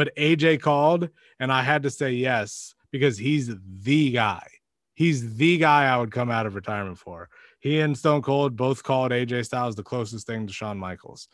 [0.00, 4.46] but AJ called and I had to say yes because he's the guy.
[4.94, 7.28] He's the guy I would come out of retirement for.
[7.60, 11.28] He and Stone Cold both called AJ Styles the closest thing to Shawn Michaels.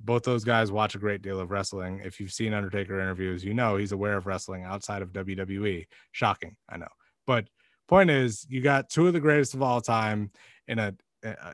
[0.00, 2.00] Both those guys watch a great deal of wrestling.
[2.04, 5.86] If you've seen Undertaker interviews, you know he's aware of wrestling outside of WWE.
[6.12, 6.88] Shocking, I know.
[7.26, 7.48] But
[7.88, 10.30] point is, you got two of the greatest of all time
[10.68, 10.94] in a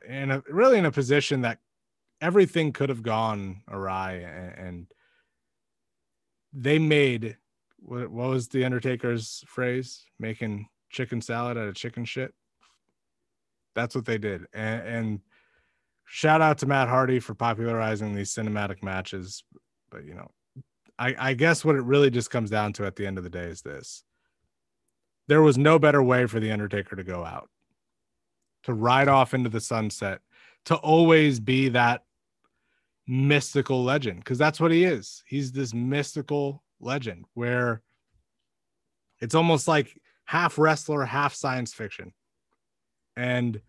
[0.07, 1.57] in a really in a position that
[2.21, 4.13] everything could have gone awry
[4.57, 4.87] and
[6.53, 7.37] they made
[7.79, 10.03] what was the Undertaker's phrase?
[10.19, 12.33] Making chicken salad out of chicken shit.
[13.75, 14.45] That's what they did.
[14.53, 15.19] And, and
[16.05, 19.43] shout out to Matt Hardy for popularizing these cinematic matches.
[19.91, 20.31] But you know,
[20.97, 23.29] I, I guess what it really just comes down to at the end of the
[23.29, 24.03] day is this.
[25.27, 27.49] There was no better way for the Undertaker to go out.
[28.63, 30.21] To ride off into the sunset,
[30.65, 32.03] to always be that
[33.07, 35.23] mystical legend because that's what he is.
[35.27, 37.81] He's this mystical legend where
[39.19, 42.13] it's almost like half wrestler, half science fiction.
[43.15, 43.61] And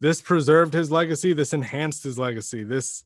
[0.00, 1.32] this preserved his legacy.
[1.32, 2.64] This enhanced his legacy.
[2.64, 3.04] This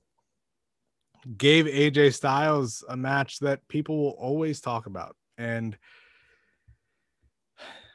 [1.37, 5.17] gave AJ Styles a match that people will always talk about.
[5.39, 5.79] And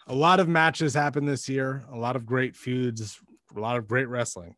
[0.07, 3.19] a lot of matches happened this year, a lot of great feuds,
[3.55, 4.55] a lot of great wrestling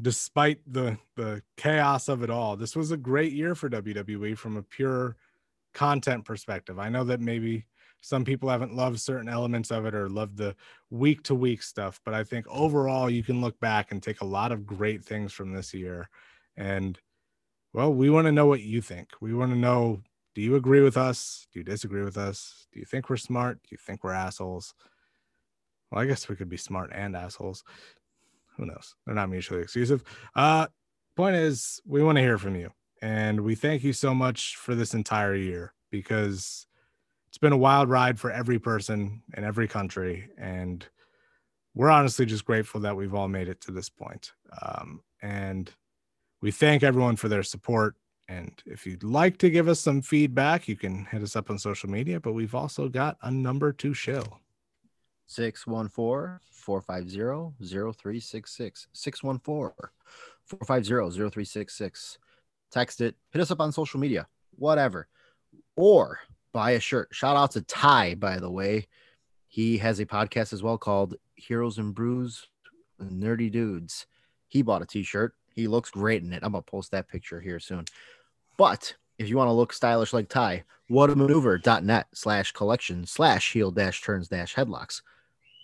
[0.00, 4.56] despite the the chaos of it all this was a great year for WWE from
[4.56, 5.16] a pure
[5.72, 7.66] content perspective I know that maybe
[8.04, 10.54] some people haven't loved certain elements of it or loved the
[10.90, 14.26] week to week stuff but I think overall you can look back and take a
[14.26, 16.10] lot of great things from this year
[16.56, 16.98] and
[17.72, 19.08] well we want to know what you think.
[19.20, 20.02] We want to know
[20.34, 21.46] do you agree with us?
[21.52, 22.66] Do you disagree with us?
[22.72, 23.62] Do you think we're smart?
[23.62, 24.74] Do you think we're assholes?
[25.90, 27.64] Well I guess we could be smart and assholes.
[28.58, 28.94] Who knows?
[29.06, 30.04] They're not mutually exclusive.
[30.36, 30.66] Uh,
[31.16, 32.70] point is, we want to hear from you,
[33.02, 36.66] and we thank you so much for this entire year because
[37.34, 40.86] it's been a wild ride for every person in every country, and
[41.74, 44.30] we're honestly just grateful that we've all made it to this point.
[44.62, 45.68] Um, and
[46.40, 47.96] we thank everyone for their support.
[48.28, 51.58] And if you'd like to give us some feedback, you can hit us up on
[51.58, 52.20] social media.
[52.20, 54.22] But we've also got a number to show
[55.26, 57.16] 614 450
[57.66, 58.86] 0366.
[58.92, 59.90] 614
[60.44, 62.18] 450 0366.
[62.70, 65.08] Text it, hit us up on social media, whatever.
[65.74, 66.20] Or
[66.54, 67.08] buy a shirt.
[67.10, 68.86] Shout out to Ty, by the way.
[69.48, 72.46] He has a podcast as well called Heroes and Brews
[73.02, 74.06] Nerdy Dudes.
[74.48, 75.34] He bought a t shirt.
[75.54, 76.42] He looks great in it.
[76.42, 77.84] I'm going to post that picture here soon.
[78.56, 84.00] But if you want to look stylish like Ty, whatamaneuver.net slash collection slash heel dash
[84.00, 85.02] turns dash headlocks.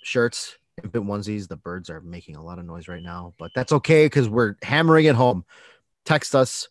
[0.03, 1.49] Shirts, infant onesies.
[1.49, 4.57] The birds are making a lot of noise right now, but that's okay because we're
[4.63, 5.45] hammering it home.
[6.05, 6.69] Text us,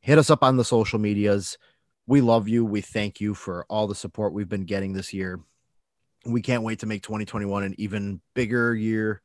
[0.00, 1.58] hit us up on the social medias.
[2.06, 2.64] We love you.
[2.64, 5.40] We thank you for all the support we've been getting this year.
[6.26, 9.22] We can't wait to make 2021 an even bigger year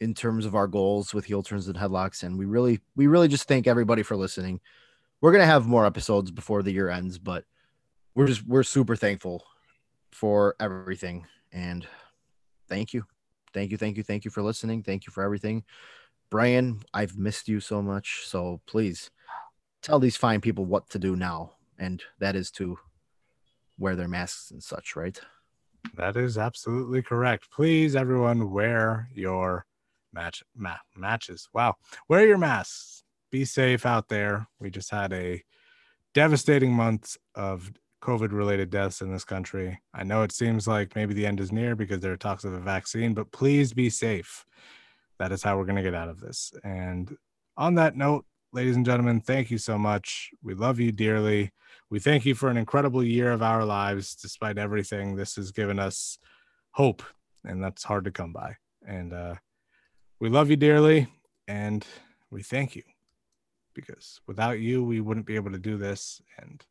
[0.00, 2.22] in terms of our goals with heel turns and headlocks.
[2.22, 4.60] And we really, we really just thank everybody for listening.
[5.20, 7.44] We're gonna have more episodes before the year ends, but
[8.14, 9.44] we're just we're super thankful
[10.10, 11.26] for everything.
[11.52, 11.86] And
[12.68, 13.04] thank you
[13.52, 14.82] thank you, thank you, thank you for listening.
[14.82, 15.64] Thank you for everything.
[16.30, 18.22] Brian, I've missed you so much.
[18.24, 19.10] So please
[19.82, 21.52] tell these fine people what to do now.
[21.78, 22.78] And that is to
[23.78, 25.18] wear their masks and such, right?
[25.96, 27.50] That is absolutely correct.
[27.50, 29.66] Please, everyone, wear your
[30.12, 31.48] match ma- matches.
[31.52, 31.76] Wow,
[32.08, 33.02] wear your masks.
[33.30, 34.46] Be safe out there.
[34.60, 35.42] We just had a
[36.14, 39.80] devastating month of COVID related deaths in this country.
[39.94, 42.52] I know it seems like maybe the end is near because there are talks of
[42.52, 44.44] a vaccine, but please be safe.
[45.18, 46.52] That is how we're going to get out of this.
[46.64, 47.16] And
[47.56, 50.30] on that note, ladies and gentlemen, thank you so much.
[50.42, 51.52] We love you dearly.
[51.92, 54.14] We thank you for an incredible year of our lives.
[54.14, 56.16] Despite everything, this has given us
[56.70, 57.02] hope,
[57.44, 58.56] and that's hard to come by.
[58.88, 59.34] And uh,
[60.18, 61.08] we love you dearly,
[61.46, 61.86] and
[62.30, 62.82] we thank you
[63.74, 66.22] because without you, we wouldn't be able to do this.
[66.38, 66.64] And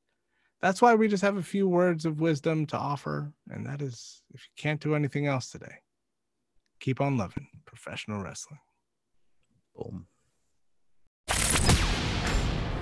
[0.59, 3.31] that's why we just have a few words of wisdom to offer.
[3.51, 5.83] And that is if you can't do anything else today,
[6.79, 8.59] keep on loving professional wrestling.
[9.75, 10.07] Boom.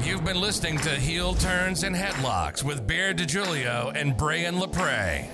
[0.03, 5.27] You've been listening to Heel Turns and Headlocks with Bear DiGiulio and Brian LaPre.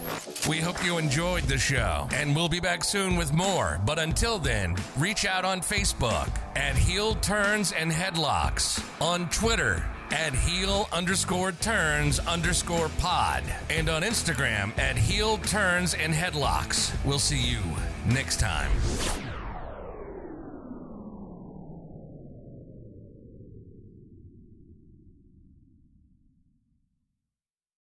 [0.47, 3.79] We hope you enjoyed the show, and we'll be back soon with more.
[3.85, 10.33] But until then, reach out on Facebook at Heel Turns and Headlocks, on Twitter at
[10.33, 16.93] heel underscore turns underscore pod and on Instagram at heel turns and headlocks.
[17.03, 17.59] We'll see you
[18.05, 18.71] next time.